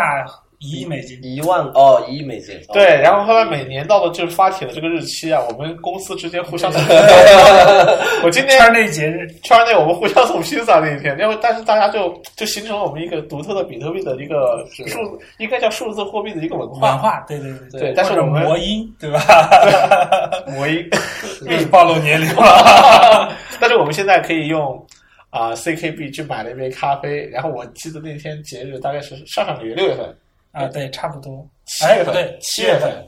[0.60, 1.20] 一亿美金。
[1.24, 6.98] 一万哦，一亿美金，哦对，然后后来每年到了就是发帖的这个日期啊，我们公司之间互相送披萨。
[8.24, 15.00] 我今天圈内节日，圈内我们互相送披萨那一天，因为但是大家就就形成了我们一个独特的比特币的一个数，
[15.38, 16.90] 应该叫数字货币的一个文化。
[16.90, 19.20] 文化，对对对对但是我们魔音，对吧？
[20.48, 20.84] 魔音。
[21.42, 23.32] 又暴露年龄了。
[23.60, 24.84] 但是我们现在可以用
[25.30, 30.18] 啊、CKB 去买了一杯咖啡，然后我记得那天节日大概是上上个月六月份，
[30.66, 31.48] 啊，对，差不多。
[31.66, 33.08] 七月份哎不对，七月份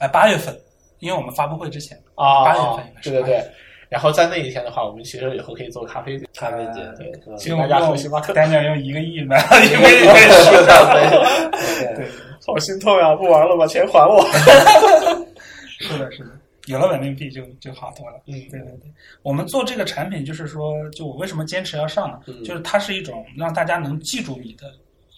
[0.00, 0.58] 哎，八月份，
[1.00, 1.96] 因为我们发布会之前。
[2.14, 3.44] 啊，八月份应该是对对对。
[3.90, 8.32] 然后在那一天的话，我们其实以后可以做咖啡节，咖啡节，对嗯请大家喝星巴克。
[8.32, 11.94] 丹尼尔用一个亿买了一杯一杯是咖的，啡。
[11.94, 12.08] 对，
[12.44, 13.14] 好心痛呀！
[13.14, 14.24] 不玩了，把钱还我。
[15.78, 16.30] 是的，是的，
[16.66, 18.16] 有了稳定币就就好多了。
[18.26, 18.90] 嗯对对对，
[19.22, 22.20] 我们做这个产品，就是说，就我为什么坚持要上呢？
[22.26, 24.66] 嗯就是它是一种让大家能记住你的。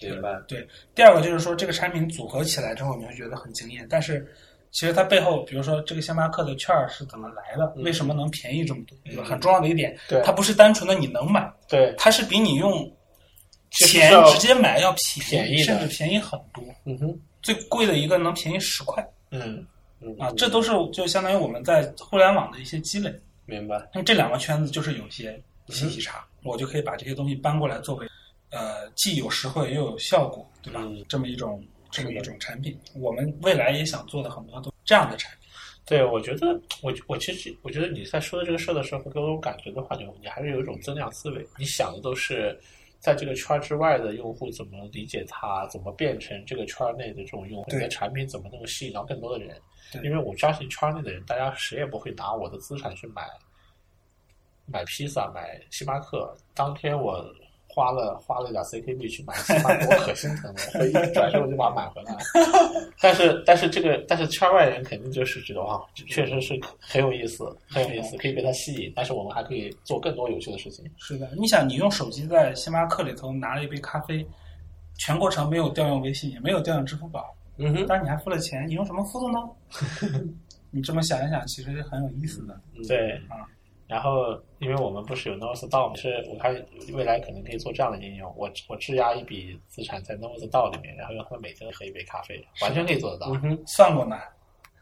[0.03, 3.87] 明白，对，第二个就是说，这个产品组合起来之后，你会觉得很惊艳。
[3.89, 4.27] 但是，
[4.71, 9.25] 其实它背后，比如说这个星巴克的券儿是怎么来的，为什么能便宜这么多？
[9.25, 10.21] 很重要的一点，对。
[10.23, 12.91] 它不是单纯的你能买，对，它是比你用
[13.71, 14.95] 钱直接买要
[15.29, 15.65] 便宜的。
[15.65, 16.63] 甚至便宜很多。
[16.85, 19.67] 嗯哼，最贵的一个能便宜十块嗯，
[20.01, 23.15] 嗯啊，这都是就相当于我们在互联网的一些积累。
[23.47, 28.07] 明白，那这两个圈子就是有些信嗯息差，我就可以把这些东西搬过来作为，
[28.51, 30.81] 呃，既有实惠又有效果，对吧？
[30.83, 35.49] 嗯这么一种这么一种产品，我们未来也想做的很多都这样的产品。
[35.85, 42.59] 对，我觉得我我其实我觉得你在说的这个事儿的时候，给我感觉的话，就你还是有一种增量思维，你想的都是
[42.99, 49.57] 在这个圈儿之外的用户怎么理解它，怎么变成这个圈儿内的这种用户，对你的产品怎么能够吸引到更多的人。
[49.93, 53.29] 对因为我相信圈内的人，大家谁也不会拿我的资产去买
[54.67, 56.37] 买披萨、买星巴克。
[56.53, 57.25] 当天我
[57.77, 62.19] 花了花了一点 CKB 去买星巴克，我可心疼了，我一转身我就把它买回来了。
[63.03, 68.91] 但是但是这个但是圈外人肯定就是觉得哇，确实是很有意思，很有意思，可以被它吸引。
[68.97, 70.91] 但是我们还可以做更多有趣的事情。
[70.97, 74.27] 是的，你想，你用手机在星巴克里头拿了一杯咖啡，
[74.97, 80.25] 全过程没有调用微信，也没有调用支付宝，嗯哼，但是你还付了钱，你用什么付的呢？
[80.73, 82.59] 你这么想一想，其实很有意思的。
[82.89, 83.45] 对啊。
[83.89, 86.53] 然后，因为我们不是有 Nose 道，是我看
[86.93, 88.33] 未来可能可以做这样的应用。
[88.37, 93.29] 我我质押一笔资产在 Nose 道里面，然后让他们每天喝一杯咖啡，完全可以做得到。
[93.33, 94.17] 嗯哼，算过呢，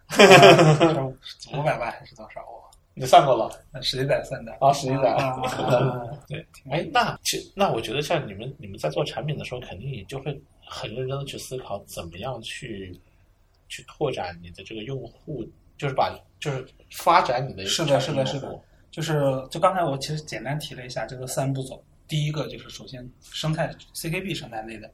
[1.52, 2.40] 五百万还是多少？
[2.42, 2.62] 我
[2.96, 4.72] 你算过了那实际在算的啊？
[4.72, 5.42] 实际在啊，
[6.28, 12.96] 对，哎，那其那我觉得像你们你们在做产品的时候，肯定也就会很认真的去思考怎么样去
[13.68, 15.44] 去拓展你的这个用户，
[15.76, 19.20] 就是把就是发展你的是的，是的，是的用户，就是
[19.50, 21.82] 就刚才我其实简单提了一下这个三步走。
[22.06, 24.88] 第一个就是首先生态 CKB 生态内的，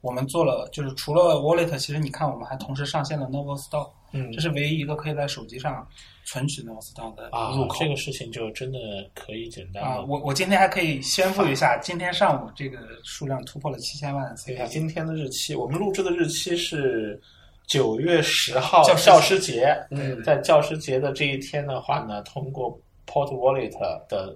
[0.00, 5.86] 我们做了就是除了 Wallet，其实你看我们还同时上线了 Novo Store，嗯这是唯一一个可以在手机上
[6.24, 7.78] 存取 Novo Store 的啊入，口。
[7.78, 8.78] 这个事情就真的
[9.14, 14.68] 可以简单啊，我我今天还可以宣布一下，今天上午这个数量突破了七千万对一下 CKB。
[14.68, 17.20] 今天的日期，我们录制的日期是
[17.68, 19.76] 九月十号教师节。
[19.90, 22.76] 嗯在教师节的这一天的话呢，通过
[23.06, 24.34] Port Wallet 的的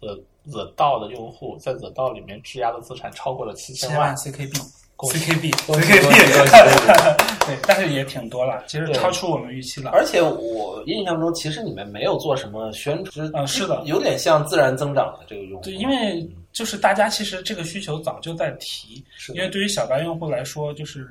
[0.00, 0.18] 的
[0.50, 4.60] The 道的用户，在 The 道里面质押的资产超过了七千千万 CKB。
[4.96, 9.90] 恭喜 CKB 恭喜恭喜 CKB，对，但是也挺多了，其实超出我们预期了。
[9.90, 15.64] 而且我印象中，其实你们没有做什么宣传，啊是的有点像自然增长的这个用户。
[15.64, 19.04] 对，因为就是大家其实这个需求早就在提，
[19.34, 21.06] 因为对于小白用户来说，就是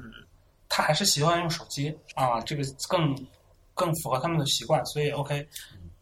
[0.68, 3.16] 他还是习惯用手机啊，这个更
[3.76, 5.48] 更符合他们的习惯，所以 OK。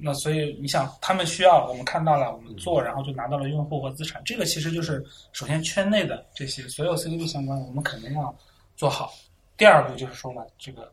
[0.05, 4.21] 那所以你想，他们需要我们看到了，我们做，然后就拿到了用户和资产。
[4.25, 5.01] 这个其实就是
[5.31, 8.35] 首先圈内的这些所有 CDB 相关的，我们肯定要
[8.75, 9.13] 做好。
[9.55, 10.91] 第二步就是说呢，这个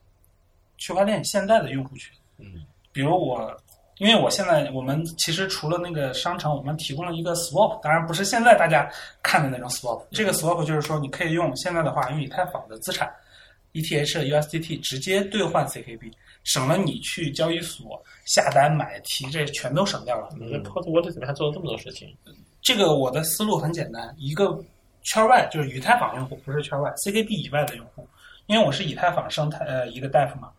[0.78, 3.52] 区块链现在的用户群，嗯，比如我，
[3.98, 8.88] 因为我现在我们其实除了那个商城，我们提供了一个 swap，当然不是现在大家
[9.22, 10.00] 看的那种 swap。
[10.12, 13.12] 这个 swap 就是说，你可以用现在的话，用以太坊的资产
[13.72, 16.12] ETH、USDT 直接兑换 CKB，
[16.44, 20.28] 省了你去交易所下单买提，这全都省掉了。
[20.38, 22.16] 你的 Port Wallet 里面还做了这么多事情，
[22.62, 24.58] 这个我的思路很简单，一个
[25.02, 28.06] 圈外就是以太坊用户，不是圈外 CKB 以外的用户，
[28.46, 30.50] 因为我是以太坊生态呃一个大夫嘛，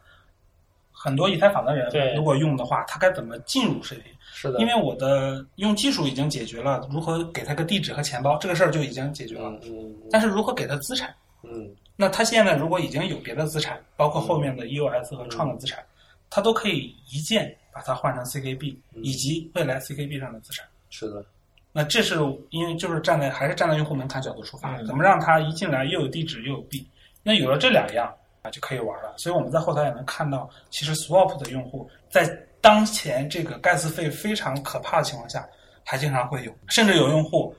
[0.91, 4.03] 很多以太坊的对人如果用的话，他该怎么进入视频？
[4.33, 9.49] 是的，因为我的用技术已经解决了如何给他个地址和钱包，这个事儿就已经解决了。
[9.49, 11.13] 嗯嗯但是如何给他资产？
[11.43, 15.83] 嗯那他现在如果已经有别的资产，包括后面的 EOS 和创的资产，
[16.29, 20.65] 他都可以一键把它换成 CKB，以及未来 CKB 上的资产。
[20.89, 21.23] 是的，
[21.71, 22.15] 那这是
[22.49, 26.85] 因为就是站在还是站在用户门槛角度出发，嗯怎么让他一进来又有地址又有币？
[27.23, 28.11] 那有了这两样
[28.41, 29.13] 啊，就可以玩了。
[29.17, 32.27] 所以我们在后台也能看到，其实 Swap 的用户在
[32.59, 35.47] 当前这个盖茨费非常可怕的情况下，
[35.85, 37.55] 还经常会有，甚至有用户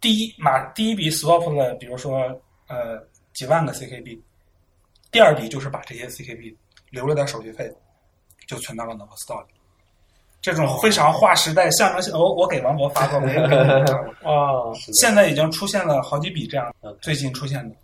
[0.00, 2.20] 第一马第一笔 Swap 的，比如说
[2.68, 2.98] 呃
[3.34, 4.18] 几万个 CKB，
[5.10, 6.54] 第二笔就是把这些 CKB
[6.90, 7.70] 留了点手续费，
[8.46, 9.52] 就存到了 Novostore 里。
[10.40, 14.14] 这种非常划时代象征性，我我给王博发过，我也给你发过。
[14.30, 17.74] 哦，现在已经出现了好几笔这样的，最近出现的。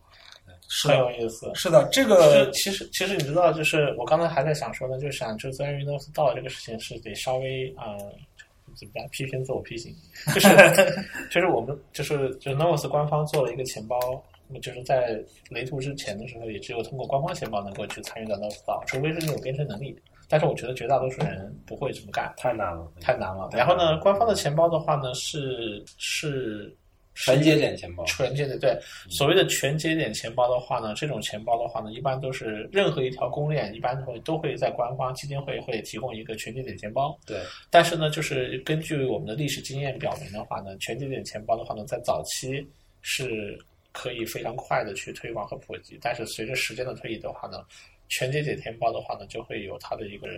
[0.72, 1.50] 是很的，有意思。
[1.54, 8.12] 是的，这呃个，其实其实你知道，就是我刚才还在想说呢，就是想就关于 Windows 到这个事情是得稍微啊、呃
[8.78, 9.92] 怎么讲批评自我批评，
[10.32, 10.48] 就是
[11.28, 13.98] 就是我们就是就 Novos 官方做了一个钱包，
[14.58, 18.34] 就是在雷图之前的时候，也只有通过官方钱包能够去参与到
[18.66, 19.96] 到，除非是你有编程能力。
[20.28, 23.48] 但是我觉得绝大多数人不会这么干，太难了，太难了。
[23.52, 26.72] 然后呢，官方的钱包的话呢，是是
[27.16, 28.78] 全节点钱包，全节点对
[29.08, 37.18] 所谓的全节点钱包的话呢，这种钱包的话呢，一般都是任何一条公链，一般会都会在官方基金会会提供一个全节点钱包。
[37.26, 42.64] 对，但是呢，就是根据我们的历史经验表明的话呢，全节点钱包的话呢，在早期
[43.02, 43.58] 是
[43.92, 47.64] 可以非常快的去推广和普及，但是随着时间的推移的话呢，
[48.08, 50.28] 全节点钱包的话呢，就会有它的一个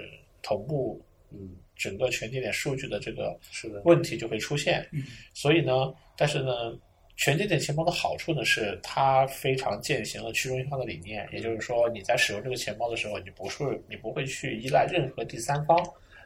[0.42, 1.00] 同步
[1.30, 4.86] 嗯，整个全节点数据的这个是的，问题就会出现。
[4.92, 5.02] 嗯
[5.34, 6.78] 所以呢，但是呢，
[7.16, 15.76] 全节点钱包的好处呢是它非常践行了去中心化的理念，也就是说你在使用这个钱包的时候，你不是你不会去依赖任何第三方。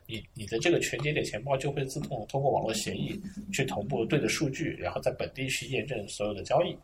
[0.09, 3.21] 你你的这个全节点钱包就会自动通过网络协议
[3.53, 6.77] 去同步对的数据，然后在本地去验证所有的交易。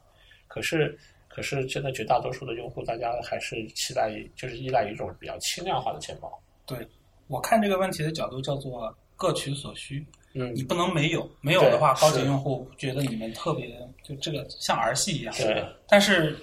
[0.52, 0.98] 可是，
[1.28, 6.30] 可是现在绝大多数的用户，大家还是期待于就是依赖于一种比较轻量化的钱包。
[6.66, 6.86] 对
[7.26, 13.66] 我看这个问题的角度叫做各取所需，嗯你不能没有，没有的话，高级用户觉得你们特别
[14.02, 15.34] 就这个像儿戏一样。
[15.38, 16.36] 对但是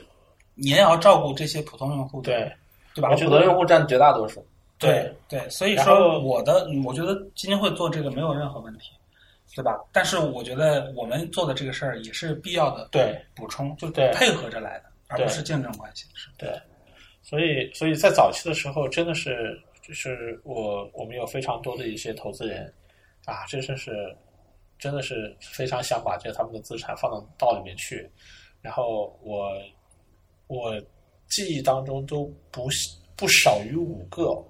[0.56, 2.52] 你也要照顾这些普通用户，对，
[2.96, 3.10] 对吧？
[3.12, 4.44] 我觉得普通用户占绝大多数，
[4.80, 8.90] 对对，所以说我的，我觉得基金会做这个没有任何问题，
[9.56, 9.80] 对吧？
[9.92, 16.06] 但是我觉得我们做的这个事儿也是必要的对补充，就对配合着来的，而不是竞争关系。
[16.14, 16.50] 是对，
[17.24, 22.72] 所以所以在早期的时候，真的是就是我我们有非常多的一些投资人
[23.26, 24.16] 啊，这真是
[24.78, 28.10] 真的是非常想把这他们的资产放到道里面去，
[28.62, 29.52] 然后我
[30.48, 30.80] 我
[31.28, 32.70] 记忆当中都不
[33.16, 34.42] 不少于五个。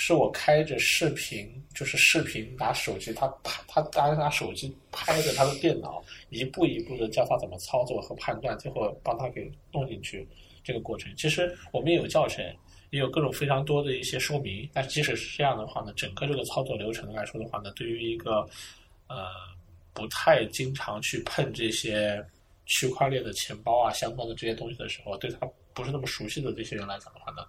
[0.00, 10.24] 是我开着视频，就是视频拿手机，他拍他拿拿手机拍着他的电脑，一步一步的教他怎么操作和判断，最后帮他给弄进去。
[10.62, 11.12] 这个过程。
[11.16, 12.44] 其实我们也有教程，
[12.90, 14.70] 也有各种非常多的一些说明。
[14.72, 18.48] 但即使是这样的话呢，整个这个操作流程来说的话呢，对于一个
[19.08, 19.26] 呃
[19.92, 22.24] 不太经常去碰这些
[22.66, 27.42] 区块链的钱包啊相关的这些东西的时候，对他不是那么熟悉的这些人来讲的话呢，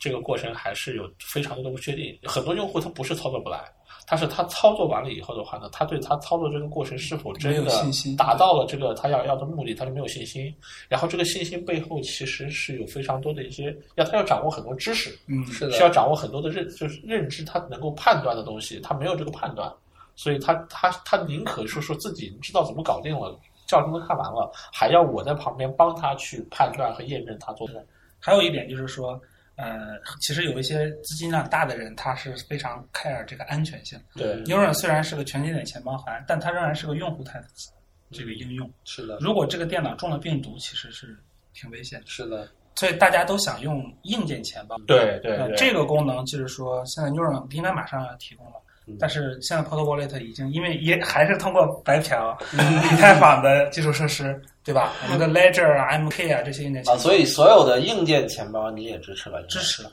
[0.00, 2.18] 这个过程还是有非常多的不确定。
[2.24, 3.60] 很多用户他不是操作不来，
[4.06, 7.70] 他是他操作完了以后的话呢，他对他操作这个过程是否真的
[8.16, 10.52] 达到了这个他要要的目的，他是没有信心。
[10.88, 19.70] 然后这个信心背后其实是有非常多的一些，要他要掌握很多知识，嗯，是的需要掌握很多的认，就是认知，他能够判断的东西，他没有这个判断，
[20.16, 27.84] 所以他他他宁可说说自己知道怎么搞定了，教程都看完了，还要我在旁边帮他去判断和验证他做的。
[28.18, 29.20] 还有一点就是说，
[29.60, 34.00] 呃，其实有一些资金量大的人，他是非常 care 这个安全性。
[34.16, 37.46] 对 Neuron 虽然是个全节点钱包函，但它仍然是个用户态的
[38.10, 38.72] 这个应用。
[38.84, 41.14] 是的，如果这个电脑中了病毒，其实是
[41.52, 42.06] 挺危险的。
[42.06, 44.76] 是的，所以大家都想用硬件钱包。
[44.76, 48.54] 呃对对对，这个功能就是说，现在 Neuron 应该马上要提供了。
[48.98, 54.92] 但是现在 Port Wallet 已经因为也还是通过白嫖以太坊的基础设施，对吧？
[55.04, 59.92] 我们的 Ledger 啊、MK 啊这些硬件啊，所以所有的硬件钱包你也支持了，支持了。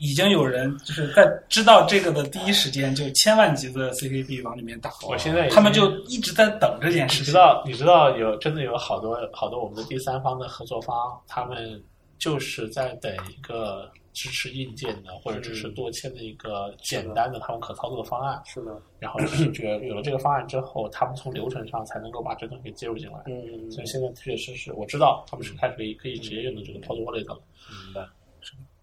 [0.00, 7.24] 已经有人就是在知道这个的第一时间，就千万级的 CKB 往里面打，我现在他们就一直在等这件事情。
[7.24, 10.96] 你知道，你知道有真的有好多好多我们的第三方的合作方，
[11.26, 11.82] 他们
[12.16, 18.42] 就是在等一个支持硬件的或者支持多签的一个简单的他们可操作的方案。
[18.44, 23.22] 是的，然后是觉得 有了这个方案之后，他们从流程上才能够把这东西给接入进来。
[23.26, 27.40] 嗯，所以现在确实是我知道他们是开始可以可以直接用的这个 Pod Wallet 了。
[27.84, 28.00] 明白。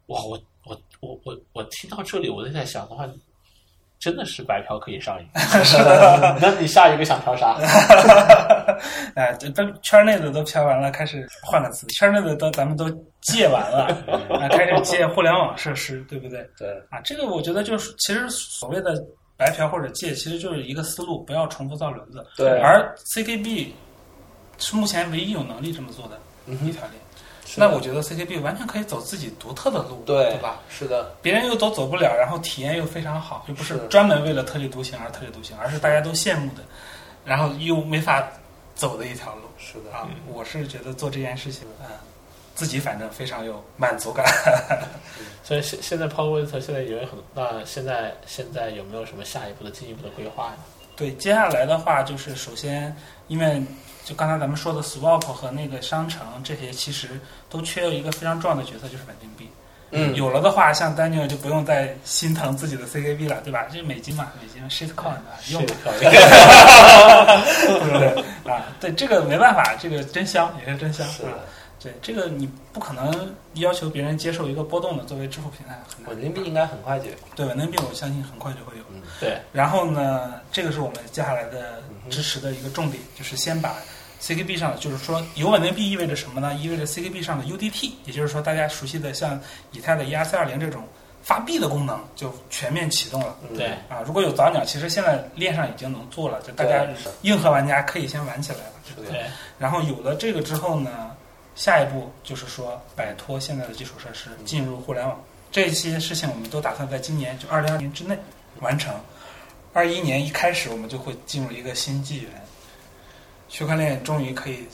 [0.08, 3.06] 哇，我我我我我听到这里，我就在想的话，
[4.06, 5.28] 真的是白嫖可以上瘾。
[6.40, 7.56] 那你下一个想嫖啥？
[9.16, 12.88] 哎，这都圈内的都嫖完了，开始换个词，圈内的都咱们都
[13.22, 13.86] 借完了，
[14.30, 16.48] 啊，开始借互联网设施，对不对？
[16.56, 18.94] 对，啊，这个我觉得就是，其实所谓的
[19.36, 22.24] 白嫖或者借，其实就是一个思路，不要重复造轮子。
[22.38, 23.70] 对而 CKB
[24.60, 26.92] 是目前唯一有能力这么做的嗯一条链。
[26.92, 27.05] 是的
[27.58, 30.60] 那我觉得 CKB 完全可以走自己独特的路，对对吧？？
[30.70, 36.64] 是的，别人又都走不了，然后体验又非常好，又不是是专门为了特立独行而特立独行，而是大家都羡慕的，
[37.24, 38.28] 然后又没法
[38.74, 39.96] 走的一条路是的。
[39.96, 40.08] 啊！
[40.28, 41.88] 我是觉得做这件事情，嗯，
[42.56, 44.26] 自己反正非常有满足感。
[45.44, 50.58] 所以现现在 Wallet 现在有很那现在现在有没有什么下一步的进一步的规划呢？
[50.96, 52.96] 对，接下来的话就是首先，
[53.28, 53.62] 因为
[54.06, 59.50] 就刚才咱们说的 swap 和那个商城这些，其实都缺了一个非常重要的角色，就是稳定币。
[59.92, 63.66] 嗯，有了的话，像 Daniel 就不用再心疼自己的 CKB 了，对吧？
[63.72, 66.10] 这是美金嘛，美金 shitcoin 啊，用是吧可以。
[67.68, 68.66] 对不对啊？
[68.80, 71.38] 对，这个没办法，这个真香也是真香是的啊。
[71.82, 77.16] 对，这个你不可能要求别人接受一个波动的作为支付平台，稳定币应该很快就有。
[77.36, 78.84] 对稳定币，我相信很快就会有。
[79.20, 83.76] 对，然后呢，这个是我们接下来的支持的一个重点，就是先把
[84.22, 86.54] CKB 上的，就是说有稳定币意味着什么呢？
[86.56, 89.40] 意味着 CKB 上的 UDT，也就是说大家熟悉的像
[89.72, 90.84] 以太的 ERC 二零这种
[91.22, 93.36] 发币的功能就全面启动了。
[93.50, 96.86] 嗯对啊，如果有早鸟，其实现在链上已经能做了，就大家
[97.22, 99.12] 硬核玩家可以先玩起来了，对不对？
[99.12, 99.26] 对，
[99.60, 101.12] 然后有了这个之后呢，
[101.56, 105.22] 下一步就是说摆脱现在的基础设施，进入互联网。
[105.52, 108.18] 这些事情我们都打算在今年就二零二零之内
[108.60, 108.94] 完成。
[109.72, 112.32] 二一年一开始，我们就会进入一个新纪元，
[113.56, 114.68] 区块链终于可以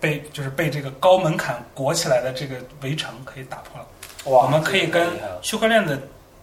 [0.00, 3.86] 被就是被这个高门槛裹起来的这个围城可以打破了。
[4.24, 5.08] 哇，我们可以跟
[5.42, 5.96] 区块链的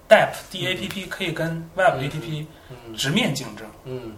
[0.07, 4.13] DApp、DAPP 可以跟 Web APP 嗯直面竞争，嗯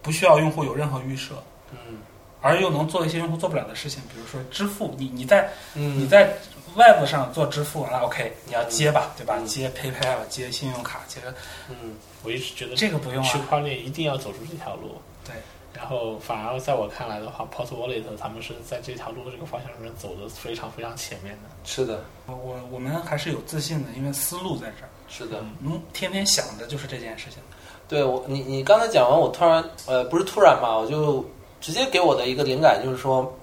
[0.00, 1.34] 不需要用户有任何预设。
[1.72, 1.98] 嗯
[2.40, 6.32] 而又能做一些用户做不了的事情，比如说支付，你你在嗯，你在
[6.74, 9.36] Web 上做支付，那 OK，你要接吧，对吧？
[9.38, 11.20] 嗯接 PayPal，接信用卡，接
[11.68, 13.28] 嗯我一直觉得这个不用啊。
[13.28, 15.00] 区块链一定要走出这条路。
[15.24, 15.36] 对，
[15.82, 21.50] 然后反而在我看来的话，Pod Wallet 他们是在这条路的这个方向上面走的非常非常前面的。
[21.64, 25.44] 是的，我我我们还是有自信的，因为思路在这儿，是的。
[25.60, 27.42] 嗯，天天想的就是这件事情。
[27.88, 31.28] 对我，你你刚才讲完，我突然呃，不是突然吧，我就
[31.60, 33.36] 直接给我的一个灵感就是说，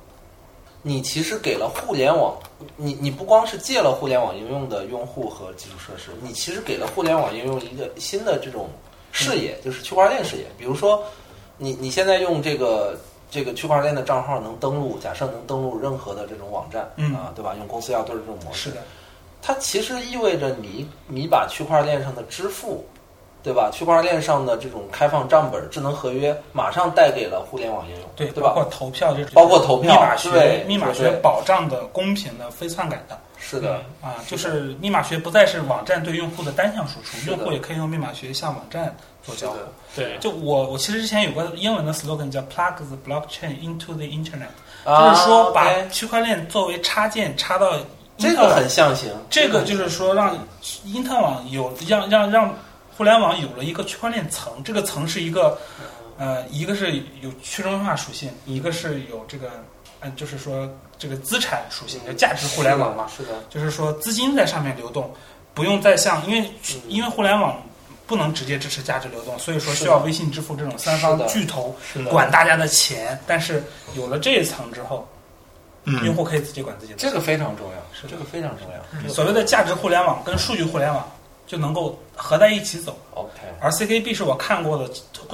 [0.82, 2.38] 你其实给了互联网，
[2.78, 8.70] 你你不光是借了互联网应用的用户和基础设施，你其实给了互联网应用一个新的这种
[9.12, 10.46] 视野，就是区块链视野。
[10.58, 11.04] 比如说，
[11.60, 12.98] 你你现在用这个
[13.30, 17.54] 这个区块链的账号能登录，假设能登录任何的这种网站，嗯啊，对吧？
[17.60, 18.82] 用公司要对这种模式，是的，
[19.42, 22.84] 它其实意味着你你把区块链上的支付，
[23.42, 23.70] 对吧？
[23.72, 28.50] 区块链上的这种开放账本、智能合约，马上带给了互联网应用，对，对吧？
[28.50, 33.18] 包括投票这种，包括投票密码学对，密码学保障的、公平的、非篡改的。
[33.42, 39.58] 是的，啊，就是密码学不再是网站对用户的单向输出，用户也可以用密码学向网站做交互。
[39.96, 44.50] 对，就我我其实之前有个英文的 slogan 叫 plug the blockchain into the internet，、
[44.84, 47.72] 啊就是说把区块链作为插件插到
[48.18, 50.38] 这个很象形，这个就是说让
[50.84, 52.54] 英特网有让让让
[53.00, 55.58] 互联网有了一个区块链层，这个层是一个
[56.18, 59.50] 呃一个是有去中心化属性，一个是有这个
[60.02, 65.10] 嗯、就是说这个资产属性，叫价值互联网嘛，是的，就是说资金在上面流动，
[65.54, 67.64] 不用再像因为嗯因为互联网
[68.06, 71.74] 不能直接支持价值流动，所以说需要微信支付这种三方的巨头
[72.10, 73.18] 管大家的钱。
[73.26, 73.64] 但是
[73.96, 75.08] 有了这一层之后，
[75.86, 77.00] 嗯用嗯，户可以自己管自己的。
[77.00, 79.10] 这个非常重要，是的这个非常重要。
[79.10, 81.10] 所谓的价值互联网跟数据互联网
[81.50, 82.96] 就能够合在一起走。
[83.16, 84.88] OK，而 CKB 是我看过的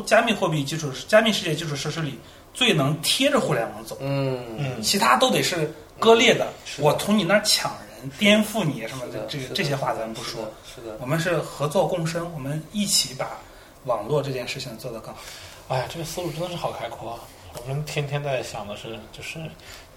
[0.06, 2.18] 加密货币基础加密世界基础设施里
[2.54, 6.48] 最能贴着互联网走，嗯嗯其他都得是割裂的
[6.80, 13.38] 我从你那儿抢人、颠覆你什么的，这个这些话咱们不说。，是的，我们是合作共生，我们一起把
[13.84, 15.20] 网络这件事情做得更好。
[15.68, 17.20] 哎呀，这个思路真的是好开阔啊！
[17.62, 19.40] 我们天天在想的是，就是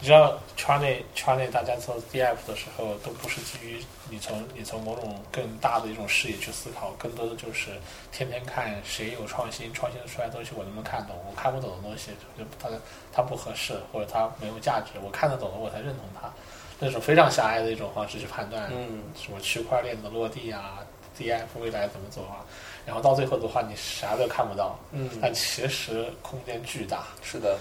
[0.01, 7.71] 你知道圈内圈内大家做 DF 的时候，都不是基于你从你从某种更大的一种视野去思考，更多的就是
[8.13, 12.69] 天天看谁有创新，创新出来的东西我能不能看懂，我看不懂的东西就它
[13.13, 16.31] 它不合适或者它没有价值，我看得懂的我才认同它。
[16.79, 20.79] 那种非常狭隘的一种方式去判断，嗯，什么区块链的落地啊
[21.19, 22.47] ，DF 未来怎么走啊，
[22.87, 27.59] 然后到最后的话，你啥都看不到，嗯，但其实空间巨大，是的，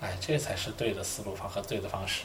[0.00, 2.24] 哎，这才是对的思路方和对的方式。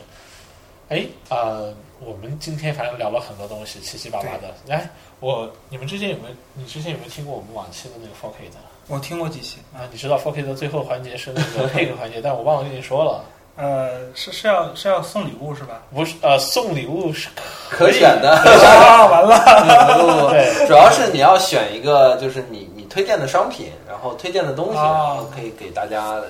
[0.89, 4.53] 哎，呃，我们今天反正聊了很多东西，七七八八的。
[4.69, 4.87] 哎，
[5.19, 6.35] 我你们之前有没有？
[6.53, 8.57] 你之前有没有听过我们往期的那个 fork 的？
[8.87, 13.23] 我听过几期啊，你知道 fork 的最后环节是那个 pick 环节，但我忘了跟你说了。
[13.55, 15.81] 呃，是是要是要送礼物是吧？
[15.93, 17.29] 不是，呃，送礼物是
[17.69, 18.31] 可选的。
[18.35, 20.29] 啊，完了。
[20.31, 26.29] 对，主要是你要选一个，就是你你推荐的商品，然后推荐的东西，啊然后可以给大家的。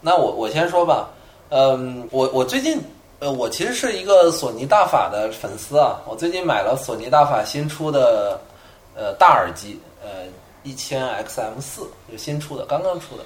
[0.00, 1.08] 那我我先说吧，
[1.50, 2.80] 嗯，我我最近
[3.20, 8.40] 呃，我其实是一个索尼大法的粉丝啊，我最近买了索尼大法新出的
[8.94, 10.08] 呃大耳机，呃
[10.62, 13.24] 一千 XM 四，就新出的，刚刚出的。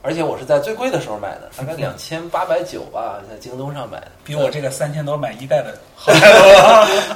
[0.00, 6.12] 而且我是在最贵的时候买的，大概两千八百九吧，在京东上买的，比我这个三千多买一代的 好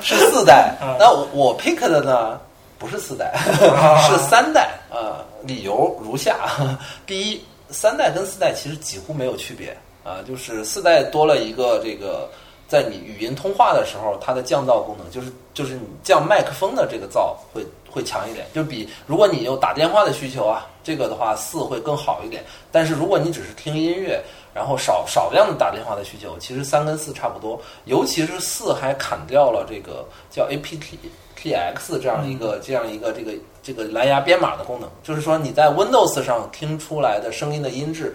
[0.02, 0.96] 是四代啊。
[0.98, 2.38] 那我我 pick 的呢，
[2.78, 3.32] 不是四代，
[4.06, 5.24] 是三代啊。
[5.44, 6.36] 理由如下：
[7.06, 12.28] 第一，三代跟四代其实几乎没有区别啊，就是四代多了一个这个，
[12.68, 22.44] 在你语音通话的时候，它的降噪功能，就是就是你降麦克风的这个噪会会强一点，就比如果你有打电话的需求啊，这个的话四会更好一点。
[22.70, 24.22] 但是如果你只是听音乐，
[24.54, 33.32] 然后少少量的打电话的需求，其实三跟四差不多，尤其是四还砍掉了这个叫 aptX 这样一个、这样一个这个
[33.62, 38.14] 这个蓝牙编码的功能，就是说你在 Windows 上听出来的声音的音质，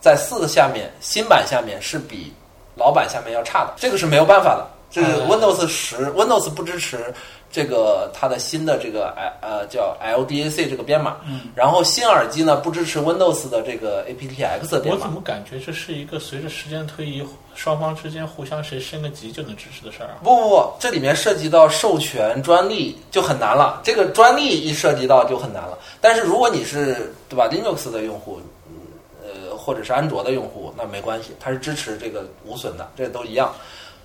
[0.00, 2.32] 在四个下面新版下面是比
[2.76, 4.66] 老版下面要差的，这个是没有办法的。
[4.90, 7.12] 这是 Windows 十、Windows 不支持
[7.52, 15.12] 这个它的新的这个呃叫 LDAC 这个编码，嗯，然后新耳机呢不支持 Windows 的这个 aptX 的编码我怎。
[15.12, 17.22] 么感觉这是一个随着时间推移，
[17.54, 20.24] 双方之间互相谁升个级就能支持的事儿啊？
[20.24, 23.82] 不不不，这里面涉及到授权专利就很难了。
[23.84, 25.78] 这个专利一涉及到就很难了。
[26.00, 28.74] 但是如果你是对吧 Linux 的用户，嗯
[29.22, 33.54] 呃或者是安卓的用户，那没关系，它是支持这个无损的，这都一样。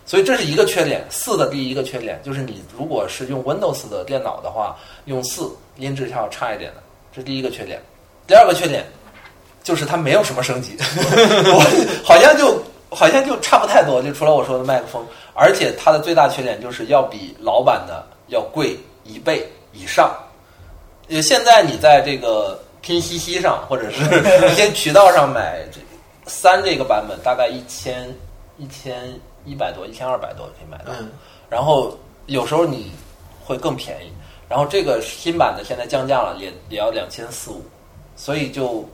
[0.08, 6.82] 所以这是一个缺点，四的第一个缺点就是你如果是用 Windows 的电脑的话，用四音质是要差一点的，
[7.14, 7.80] 这是第一个缺点。
[8.26, 8.86] 第二个缺点
[9.64, 11.62] 就是它没有什么升级，我
[12.04, 20.16] 好像就好像就差不太多，就除了我说的麦克风，而且它的最大缺点就是要比老版的要贵一倍以上。
[21.10, 24.04] 呃，现在你在这个拼夕夕上或者是
[24.52, 25.80] 一些渠道上买这
[26.26, 28.14] 三这个版本，大概一千
[28.58, 29.14] 一千
[29.48, 30.92] 一百多、一千二百多可以买到。
[31.00, 31.10] 嗯，
[31.50, 32.92] 然后有时候你
[33.44, 34.12] 会更便宜，
[34.50, 37.62] 然后这个新版的现在降价了，也也要两千四五，
[38.16, 38.88] 所以就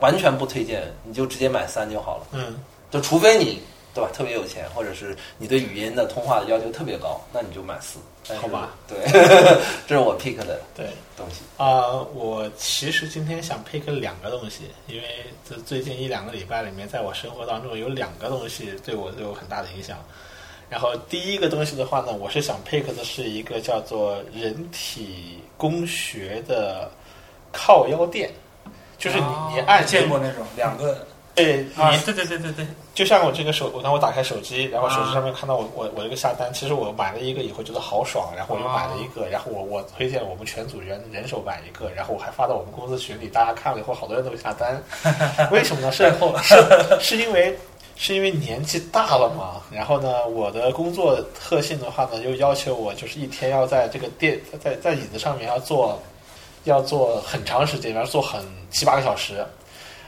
[0.00, 2.26] 完全不推荐，你就直接买三就好了。
[2.32, 2.58] 嗯，
[2.90, 3.62] 就除非你
[3.96, 7.98] 对吧特别有钱，或者是你对语音的通话的要求特别高，那你就买四。
[8.38, 8.98] 好吧，对，
[9.86, 10.86] 这是我 pick 的对。
[11.16, 11.42] 东西。
[11.56, 15.02] 啊、我其实今天想 pick 两个东西，因为
[15.48, 19.96] 这最近一两个礼拜里面，在我生活当中有两个东西对我都有很大的影响。
[20.68, 26.90] 然后第一个东西的话呢，我是想 pick 的是一个叫做人体工学的
[27.52, 28.28] 靠腰垫，
[28.98, 31.06] 就是你、你按啊见过那种两个
[31.36, 44.82] 对啊，对对对对对，就像我这个手，我当我打开手机，然后手机上面看到我我我这个下单，其实我买了一个以后觉得好爽，然后我又买了一个，然后我我推荐我们全组人人手买一个，然后我还发到我们公司群里，大家看了以后，好多人都下单，
[45.52, 45.92] 为什么呢？
[45.92, 46.10] 是
[46.42, 47.54] 是是因为
[47.96, 56.00] 是因为年纪大了嘛，然后呢，我的工作特性的话呢，又要求我就是一天要在这个电在在椅子上面要坐
[56.64, 59.44] 要坐很长时间，要坐很七八个小时。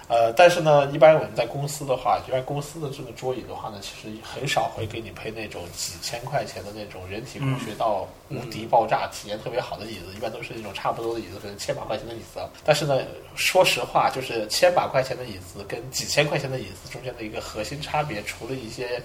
[0.09, 12.40] 呃，但是呢，一般我们在公司的话，一般公司的这个桌椅的话呢，其实很少会给你配那种几千块钱的那种人体工学到无敌爆炸、体验特别好的椅子，一般都是那种差不多的椅子，可能千把块钱的椅子。
[12.64, 13.02] 但是呢，
[13.35, 19.02] 说实话，就是千把块钱的椅子跟几千块钱的椅子中间的一个核心差别，除了一些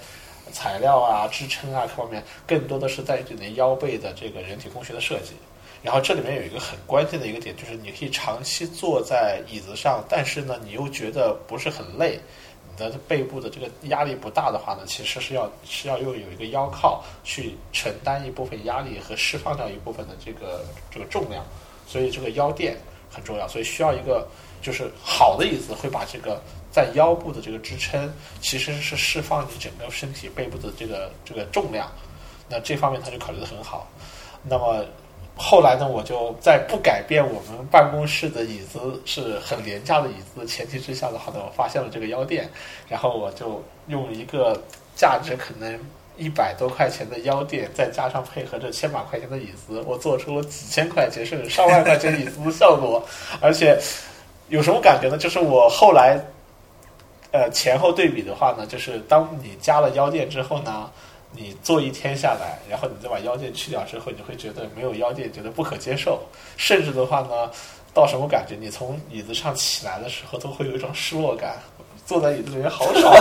[0.54, 5.34] 材料啊、支撑啊各方面，更多的是在于你的腰背的这个人体工学的设计。
[5.84, 12.18] 然后这里面有一个很关键的一个点，就是你可以长期坐在椅子上，但是呢，你又觉得不是很累，
[12.72, 21.46] 你的背部的这个压力不大的话呢，其实是要是要又有一个腰靠去承担一部分压力和释放掉一部分的这个这个重量，
[21.86, 22.78] 所以这个腰垫
[23.12, 24.26] 很重要，所以需要一个
[24.62, 26.42] 就是好的椅子会把这个
[26.72, 31.92] 在腰部的这个支撑，其实是释放你整个身体背部的这个这个重量。
[32.50, 33.86] 那这方面他就考虑的很好。
[34.46, 34.86] 那么
[35.36, 42.48] 后来呢，我就在不改变我们办公室的椅子是很廉价的椅子的前提之下的话呢，我发现了这个腰垫，
[42.88, 44.62] 然后我就用一个
[44.96, 45.80] 价值可能
[46.18, 53.04] 一百多块钱的腰垫，再加上配合着千把块钱的椅子，我做出了几千块钱甚至上万块钱椅子的效果。
[53.42, 53.80] 而且
[54.50, 55.18] 有什么感觉呢？
[55.18, 56.24] 就是我后来
[57.32, 60.92] 呃前后对比的话呢，就是当你加了腰垫之后呢。
[61.36, 66.22] 你坐一天下来，然后你再把腰垫去掉之后，你会觉得没有腰垫觉得不可接受，
[66.58, 67.52] 甚至的话呢，
[67.94, 68.56] 到什么感觉？
[68.56, 71.60] 你从椅子上起来的时候都会有一种失落感，
[72.06, 73.14] 坐在椅子里面好爽，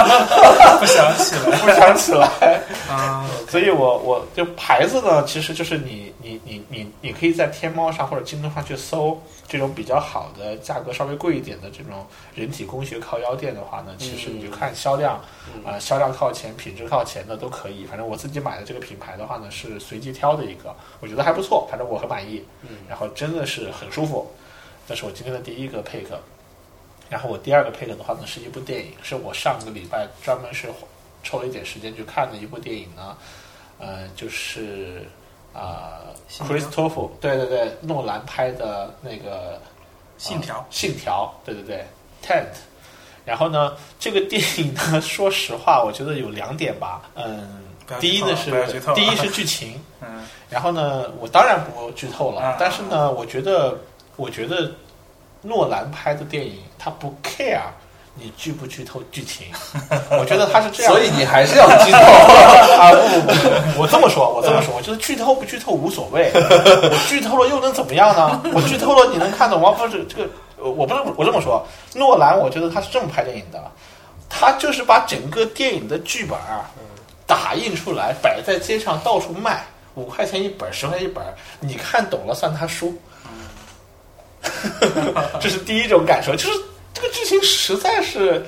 [0.80, 3.24] 不想起来，不想起来啊。
[3.48, 9.20] 所以我我就牌子呢，其实就是你你你你你可以在天猫上或者京东上去搜。
[9.48, 15.20] 这种比较好的价格稍微贵一点的这种人体工学靠腰垫的话呢，其实你就看销量，
[15.62, 17.84] 啊，销量靠前、品质靠前的都可以。
[17.84, 22.42] 反正我自己买的这个品牌的话呢，是随机挑的一个，我觉得还不错，反正我很满意。
[22.88, 24.26] 然后真的是很舒服。
[24.88, 26.06] 这是我今天的第一个 pick。
[27.12, 30.68] 然后我第二个 pick 的话呢，是一部电影，是我上个礼拜专门是
[31.22, 33.14] 抽了一点时间去看的一部电影呢，
[33.78, 35.06] 呃，就是。
[35.54, 39.56] 啊，Christopher，对对对，诺兰拍的那个
[40.16, 41.84] 《信条》，信条，对对对
[42.24, 42.46] ，Tent。
[43.26, 47.02] 然后呢，这个电影呢，说实话，我觉得有两点吧。
[47.16, 47.64] 嗯，
[48.00, 48.50] 第一呢是
[48.94, 53.78] 第一是剧情， 嗯，然后呢，我当然不剧透了，但是呢，我觉得，
[54.16, 54.72] 我觉得
[55.42, 57.60] 诺兰拍的电影他不 care。
[58.14, 59.46] 你剧不剧透剧情？
[60.20, 61.98] 我觉得他是这样，所以你还是要剧透
[62.76, 62.92] 啊！
[62.92, 68.42] 不不不，我这么说，我这么说，我觉得剧透不剧透无所谓， 我剧透了又能怎么样呢？
[68.52, 69.70] 我剧透了你能看懂吗？
[69.70, 70.28] 不是这个，
[70.58, 71.66] 我不是我这么说。
[71.94, 73.58] 诺兰，我觉得他是这么拍电影的，
[74.28, 76.38] 他就是把整个电影的剧本
[77.26, 79.64] 打印出来，摆在街上到处卖，
[79.94, 81.24] 五块钱一本，十块一本，
[81.60, 82.94] 你看懂了算他输。
[85.40, 86.58] 这是第一种感受，就是。
[86.94, 88.44] 这个剧情实在是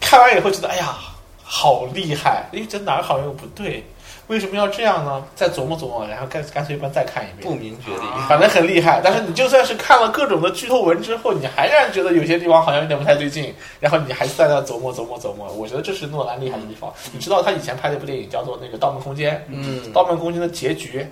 [0.00, 0.96] 看完以后觉得，哎呀，
[1.44, 2.48] 好厉害！
[2.52, 3.84] 哎，这哪儿好像又不对，
[4.28, 5.22] 为什么要这样呢？
[5.36, 9.02] 再琢磨琢磨，然后干干脆一般再看一遍，不明觉厉，反正很厉害。
[9.04, 15.52] 但是你就算是看了各种的剧透文之后，你还然觉得有些地方好像有点不太对劲，然后你还是在那琢磨琢磨琢磨。
[15.52, 16.90] 我觉得这是诺兰厉害的地方。
[17.12, 21.06] 你知道他以前拍的一部电影叫做那个《盗梦空间》，嗯，《盗梦空间》的结局，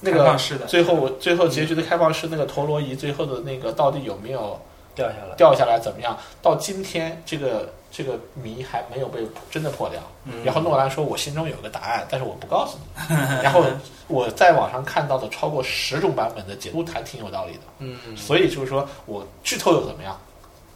[0.00, 0.36] 那个
[0.66, 4.58] 最后最后结局的开放式那个陀螺仪最后的那个到底有没有？
[4.92, 6.18] 掉下来，掉下来怎么样？
[6.42, 10.00] 到今天，这个这个谜还没有被真的破掉。
[10.44, 13.14] 然后诺兰说：“我心中有个答案，但是我不告诉你。
[13.40, 13.64] ”然后
[14.08, 17.60] 我在网上看到的超过十种版本的解读，还挺有道理的。
[17.78, 20.18] 嗯，所以就是说我剧透又怎么样？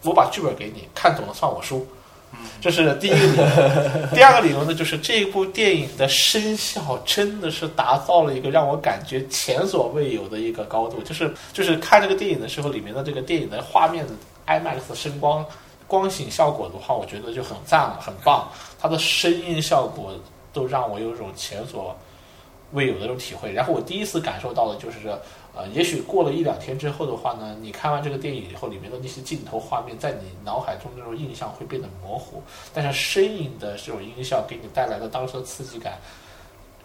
[0.05, 1.85] 我把剧本给你看懂了，算我输。
[2.61, 11.03] 这是第一个 第二个理由呢，就是这部电影的声效真的是达到了一个让我感觉前所未有的一个高度。
[11.03, 14.07] 就是就是看这个电影的时候，里面的这个电影的画面
[14.47, 15.45] ，IMAX 声光
[15.87, 18.49] 光影效果的话，我觉得就很赞了，很棒。
[18.81, 20.15] 它的声音效果
[20.53, 21.95] 都让我有种前所
[22.75, 23.51] 未有的这种体会。
[23.51, 25.19] 然后我第一次感受到的就是这。
[25.57, 32.43] 呃，也许过了一两天之后的话呢，你看完这个电影以后，里面的那些镜头画面在你脑海中那种印象会变得模糊，
[32.73, 35.97] 但是声音的这种音效给你带来的当时的刺激感，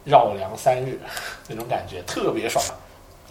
[0.06, 1.00] 绕梁三日
[1.50, 2.64] 那种感觉特别爽，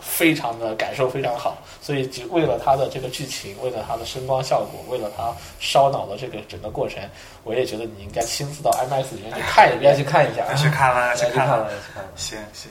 [0.01, 1.59] 非常的感受非常好。
[1.81, 7.03] 所以就为了它的这个剧情，为了它的声光效果，为了它烧脑的这个整个过程，
[7.45, 12.71] 我也觉得你应该亲自到 IMAX 里面去看一遍，去看一下，去看了，去看了，去看了，行行。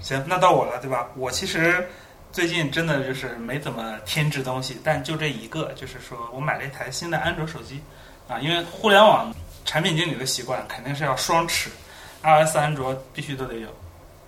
[0.00, 1.08] 行，那到我了，对吧？
[1.14, 1.86] 我其实
[2.32, 7.80] 最近真的就是没怎么添置东西，但就这一个，就是说我买了一台新的安卓手机
[8.28, 9.32] 啊，因为互联网
[9.64, 11.70] 产品经理的习惯肯定是要双持
[12.24, 13.68] ，iOS、安卓必须都得有。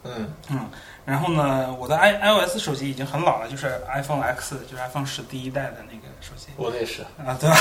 [0.05, 0.70] 嗯嗯，
[1.05, 6.47] 然后呢，我的 i iOS 手机已经很老了，就是 iPhone X，就是 iPhone 十第一代的那个手机。
[6.56, 7.56] 我的也是啊，对吧？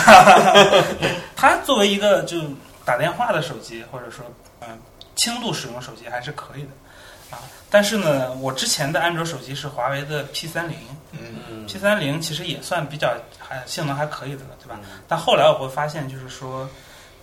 [1.35, 2.39] 它作为一个就
[2.85, 4.25] 打电话的手机，或者说
[4.61, 4.79] 嗯
[5.15, 7.39] 轻度使用手机还是可以的啊。
[7.69, 10.77] 但是呢，我之前的安卓手机是华为的 P 三零，
[11.11, 14.79] 嗯，P 三零其实也算比较还性能还可以的了，对吧？
[15.07, 16.69] 但后来我会发现，就是说，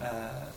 [0.00, 0.08] 呃，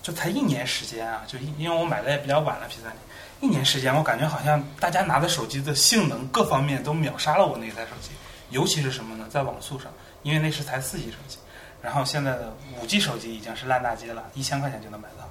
[0.02, 2.98] 就才一年时间啊，就因为我买的也比较晚了 P 三零，
[3.44, 8.11] 一年时间，我感觉好像大家拿的手机的性能各方面都秒杀了我那一台手机，
[8.52, 9.26] 尤其是什么呢？
[9.30, 9.91] 在网速上，
[10.22, 11.38] 因为那是台四 G 手机，
[11.82, 15.30] 然后现在的五 G 手机已经是烂大街了，一千块钱就能买到。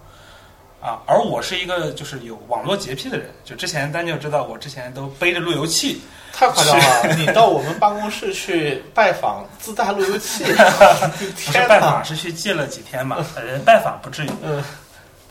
[0.86, 6.02] 啊，而我是一个就是有网络洁癖的人，就之前丹就知道我之前都背着路由器，
[6.34, 7.14] 太夸张了！
[7.16, 10.44] 你到我们办公室去拜访，自带路由器
[11.16, 11.68] 不是天哪！
[11.68, 14.30] 拜访，是去借了几天嘛，呃，拜访不至于。
[14.42, 14.62] 嗯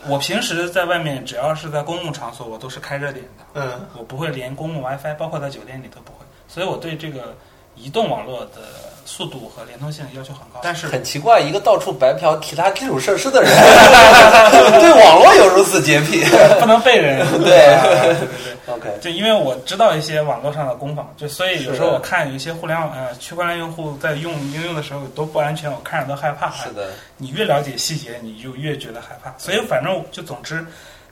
[0.08, 6.18] 我平时在外面，只要是在公共场所，我都是开热点的，嗯，我不会连公共 WiFi，包括在酒店里都不会，
[6.48, 7.36] 所以我对这个
[7.76, 10.60] 移动网络的速度和连通性要求很高。
[10.62, 13.50] 但是很奇怪，一个到处白嫖其他基础设施的人，
[14.80, 16.24] 对网络有如此洁癖。
[16.60, 18.74] 不能被人 对对对对。
[18.74, 26.50] OK，就因为我知道一些网络上的攻防，就所以有时候我看有一些互联网呃区块链用户在用应用的时候都不安全，我看着都害怕。
[26.52, 29.34] 是的，你越了解细节，你就越觉得害怕。
[29.36, 30.64] 所以反正就总之，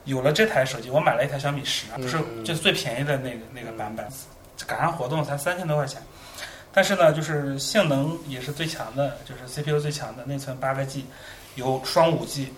[0.04, 4.06] 有了这台手机，我买了一台小米十，不是嗯就最便宜的那个那个版本，
[4.66, 6.00] 赶上活动才三千多块钱。
[6.72, 11.04] 但是呢，就是性能也是最强的，就是 CPU 最强的，内存八个 G，
[11.56, 12.52] 有双五 G，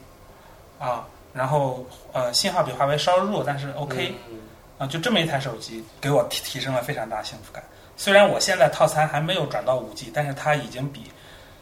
[0.79, 4.39] 啊，然后呃信号比华为稍弱，但是 OK，、嗯
[4.79, 7.65] 啊，就这么一台手机给我提提升了非常大幸福感。
[7.97, 11.05] 虽然我现在套餐还没有转到五 G，但是它已经比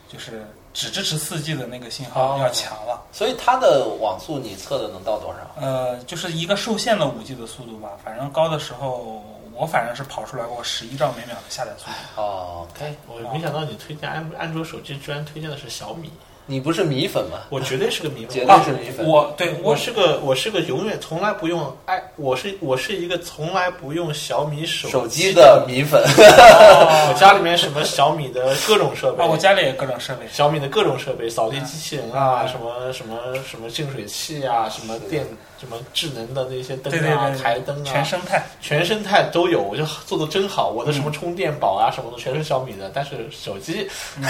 [0.08, 3.02] 就是只支持四 G 的那个信号哦要强了。
[3.12, 5.60] 所以它的网速你测的能到多少？
[5.60, 9.22] 呃，就是一个受限的五 G 的速度吧，反正高的时候
[9.60, 12.22] 我反正是跑出来过十一兆每秒的下载速度。
[12.22, 16.10] 哦，OK，我没想到你推荐安安卓手机，居然推荐的是小米，
[16.46, 17.40] 你不是米粉吗？
[17.50, 19.06] 我绝对是个米粉， 绝啊对是米粉。
[19.06, 30.26] 我对我是个我是个永远从来不用爱，我是我是一个从来不用小米手手机机的米粉， 我家里面什么小米的各种设备，啊，我家里也各种设备。
[30.32, 35.26] 小米的各种设备，扫地机器人啊，嗯什么什么什么净水器啊，什么电
[35.60, 38.42] 什么智能的那些灯啊、对，台灯啊，全生态。
[38.62, 40.70] 全生态都有，我就做的真好。
[40.70, 44.24] 我的什么充电宝啊，什么的全是小米的，但是手机嗯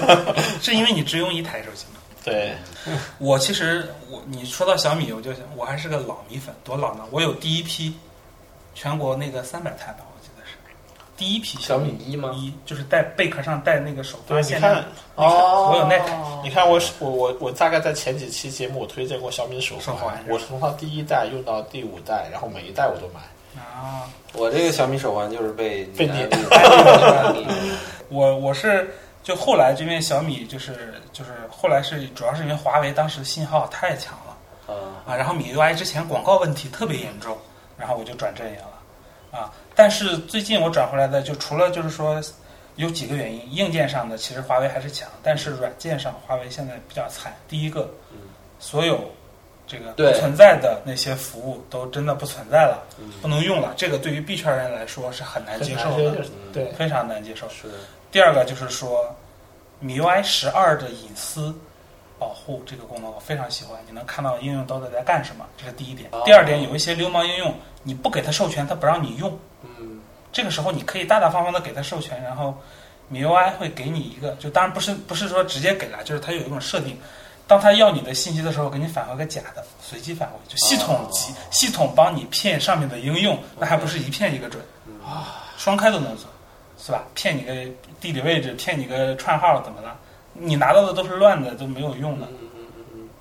[0.60, 2.00] 是因为你只用一台手机吗？
[2.22, 2.54] 对
[3.18, 7.04] 我其实我你说到小米，我就想我还是个老米粉，多老呢？
[7.10, 7.94] 我有第一批
[8.74, 10.13] 全国那个三百台吧，我记得是
[11.16, 12.32] 第一批小米米一吗？
[12.34, 23.20] 一，就是带贝壳上带那个手对，发现你看那个哦，我有那台你看我我我我大概在前几期节目我推荐过小米的手手环我从它第一代用到第五代，然后每一代我都买。
[23.60, 24.10] 啊。
[24.32, 26.26] 我这个小米手环就是被被你
[28.10, 28.92] 我我是
[29.22, 34.74] 就后来这边小米就是就是后来是主要是因为华为当时信号太强了啊，
[35.06, 37.38] 啊，然后米 UI 之前广告问题特别严重，
[37.78, 39.52] 然后我就转阵营了啊。
[39.74, 42.22] 但是最近我转回来的就除了就是说
[42.76, 47.34] 有几个原因，硬件上的其实华为还是强，但是软件上华为现在比较惨。
[47.48, 47.88] 第一个，
[48.58, 49.00] 所有
[49.66, 53.10] 这个不存在的那些服务都真的不存在了，嗯。
[53.22, 57.48] 不能用了，这个对于币圈人来说是很难接受的，对，非常难接受。
[57.48, 57.68] 是。
[57.68, 57.74] 的，
[58.10, 59.14] 第二个就是说
[59.82, 61.54] ，MIUI 十二的隐私
[62.18, 66.10] 保护这个功能我非常喜欢，你能看到应用到底在干什么，这是第一点。
[66.12, 66.22] 哦。
[66.24, 69.36] 第二点，有一些流氓应用，你不给它授权，它不让你用，
[69.80, 70.00] 嗯，
[70.32, 72.56] 这个时候你可以大大方方的给他授权，然后
[73.12, 76.96] MIUI 会给你一个，就当然不是不是说直接给了，就是它有一种设定。
[77.46, 84.64] 当他要你的信息的时候，给你返回个假的，随机返回，就系统级、系统帮你骗上面的应用，那还不是一骗一个准
[85.04, 86.26] 啊，双开都能做，
[86.78, 87.04] 是吧？
[87.14, 87.52] 骗你个
[88.00, 89.94] 地理位置，骗你个串号，怎么了？
[90.32, 92.26] 你拿到的都是乱的，都没有用的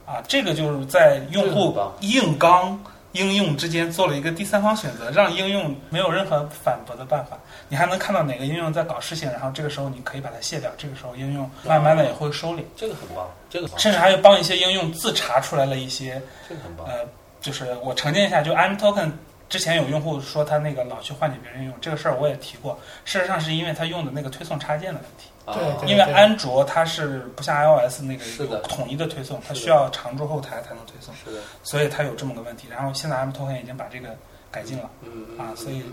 [0.06, 0.24] 啊。
[0.26, 2.82] 这个就是在用户硬刚
[3.14, 7.38] 应用之间做了一个第三方选择，让应用没有任何反驳的办法。
[7.70, 17.06] 你还能看到哪个应用在搞事情，然后这个时候你可以把它卸掉，这个时候应用慢慢的也会收敛，这个很棒，这个很棒，甚至还有帮一些应用自查出来了一些这个很棒，呃，
[17.42, 19.12] 就是我澄清一下，就 I'm Token
[19.54, 22.76] 之前有用户说他那个老去换给别人用这个事儿，我也提过。
[23.06, 25.54] 事实上是因为他用的那个推送插件的问题，啊。
[25.54, 28.58] 对对因为安卓它是不像 iOS 那个是的。
[28.58, 32.68] 有统一的推送，它需要常驻后台才能推送，是的，所以它有这么个问题。
[32.68, 34.18] 然后现在 I'm Token 已经把这个
[34.50, 35.84] 改进了，嗯啊所以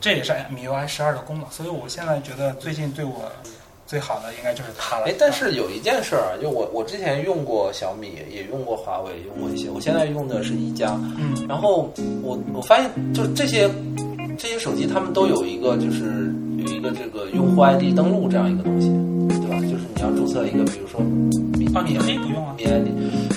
[0.00, 1.50] 这也是 MIUI 十二的功能。
[1.50, 3.30] 所以我现在觉得最近对我
[3.92, 5.04] 最好的应该就是它了。
[5.04, 10.98] 哎，但是有一件事儿啊，就我我之前用过小米，也用过华为，用过一些，我现在用的是一加。
[11.18, 11.92] 嗯，然后
[12.22, 13.68] 我我发现，就这些
[14.38, 19.11] 这些手机，他们都有一个就是有一个这个用户 ID 登录这样一个东西，对
[19.52, 19.60] 吧？
[19.60, 21.00] 就是你要注册一个，比如说
[21.74, 22.54] 啊，你可以不用啊。
[22.56, 22.88] 米 ID。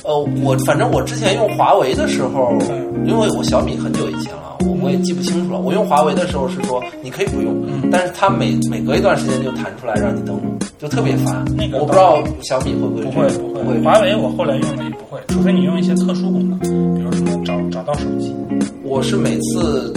[0.04, 2.58] 呃，我反正我之前用华为的时候，
[3.06, 5.60] 因为我小米很久以前了，我我也记不清楚了。
[5.60, 7.56] 我用华为的时候是说你可以不用，
[7.92, 11.44] 但是它每每隔一段时间就弹出来让你登录，就特别烦。
[11.56, 18.36] 那个我不知道小米会不会不会不会，华为我后来用的也不会，除非你用一些特殊功能，比如什么找找到手机。
[18.84, 19.92] 我是每次，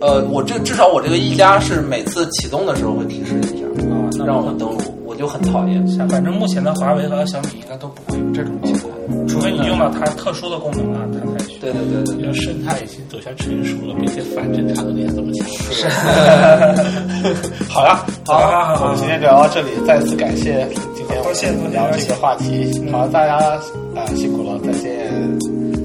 [0.00, 3.61] 呃，我这至少我这个一加是每次启动的时候会提示一下，啊，那
[4.18, 4.78] 让我们登录。
[5.04, 5.86] 我就很讨厌。
[5.86, 11.58] 像反正目前的华为和小米应该都不会有这种情况，除非你用到它特殊的功能啊，它才需。
[11.60, 15.46] 对对对对因为生态已经走向成熟了，并且反侦查能力也这么强。
[15.70, 15.86] 是。
[17.68, 21.22] 好了，好了好了我们今天聊到这里，再次感谢今天
[21.70, 22.90] 聊这个话题。
[22.90, 25.81] 好，大家啊、辛苦了，再见。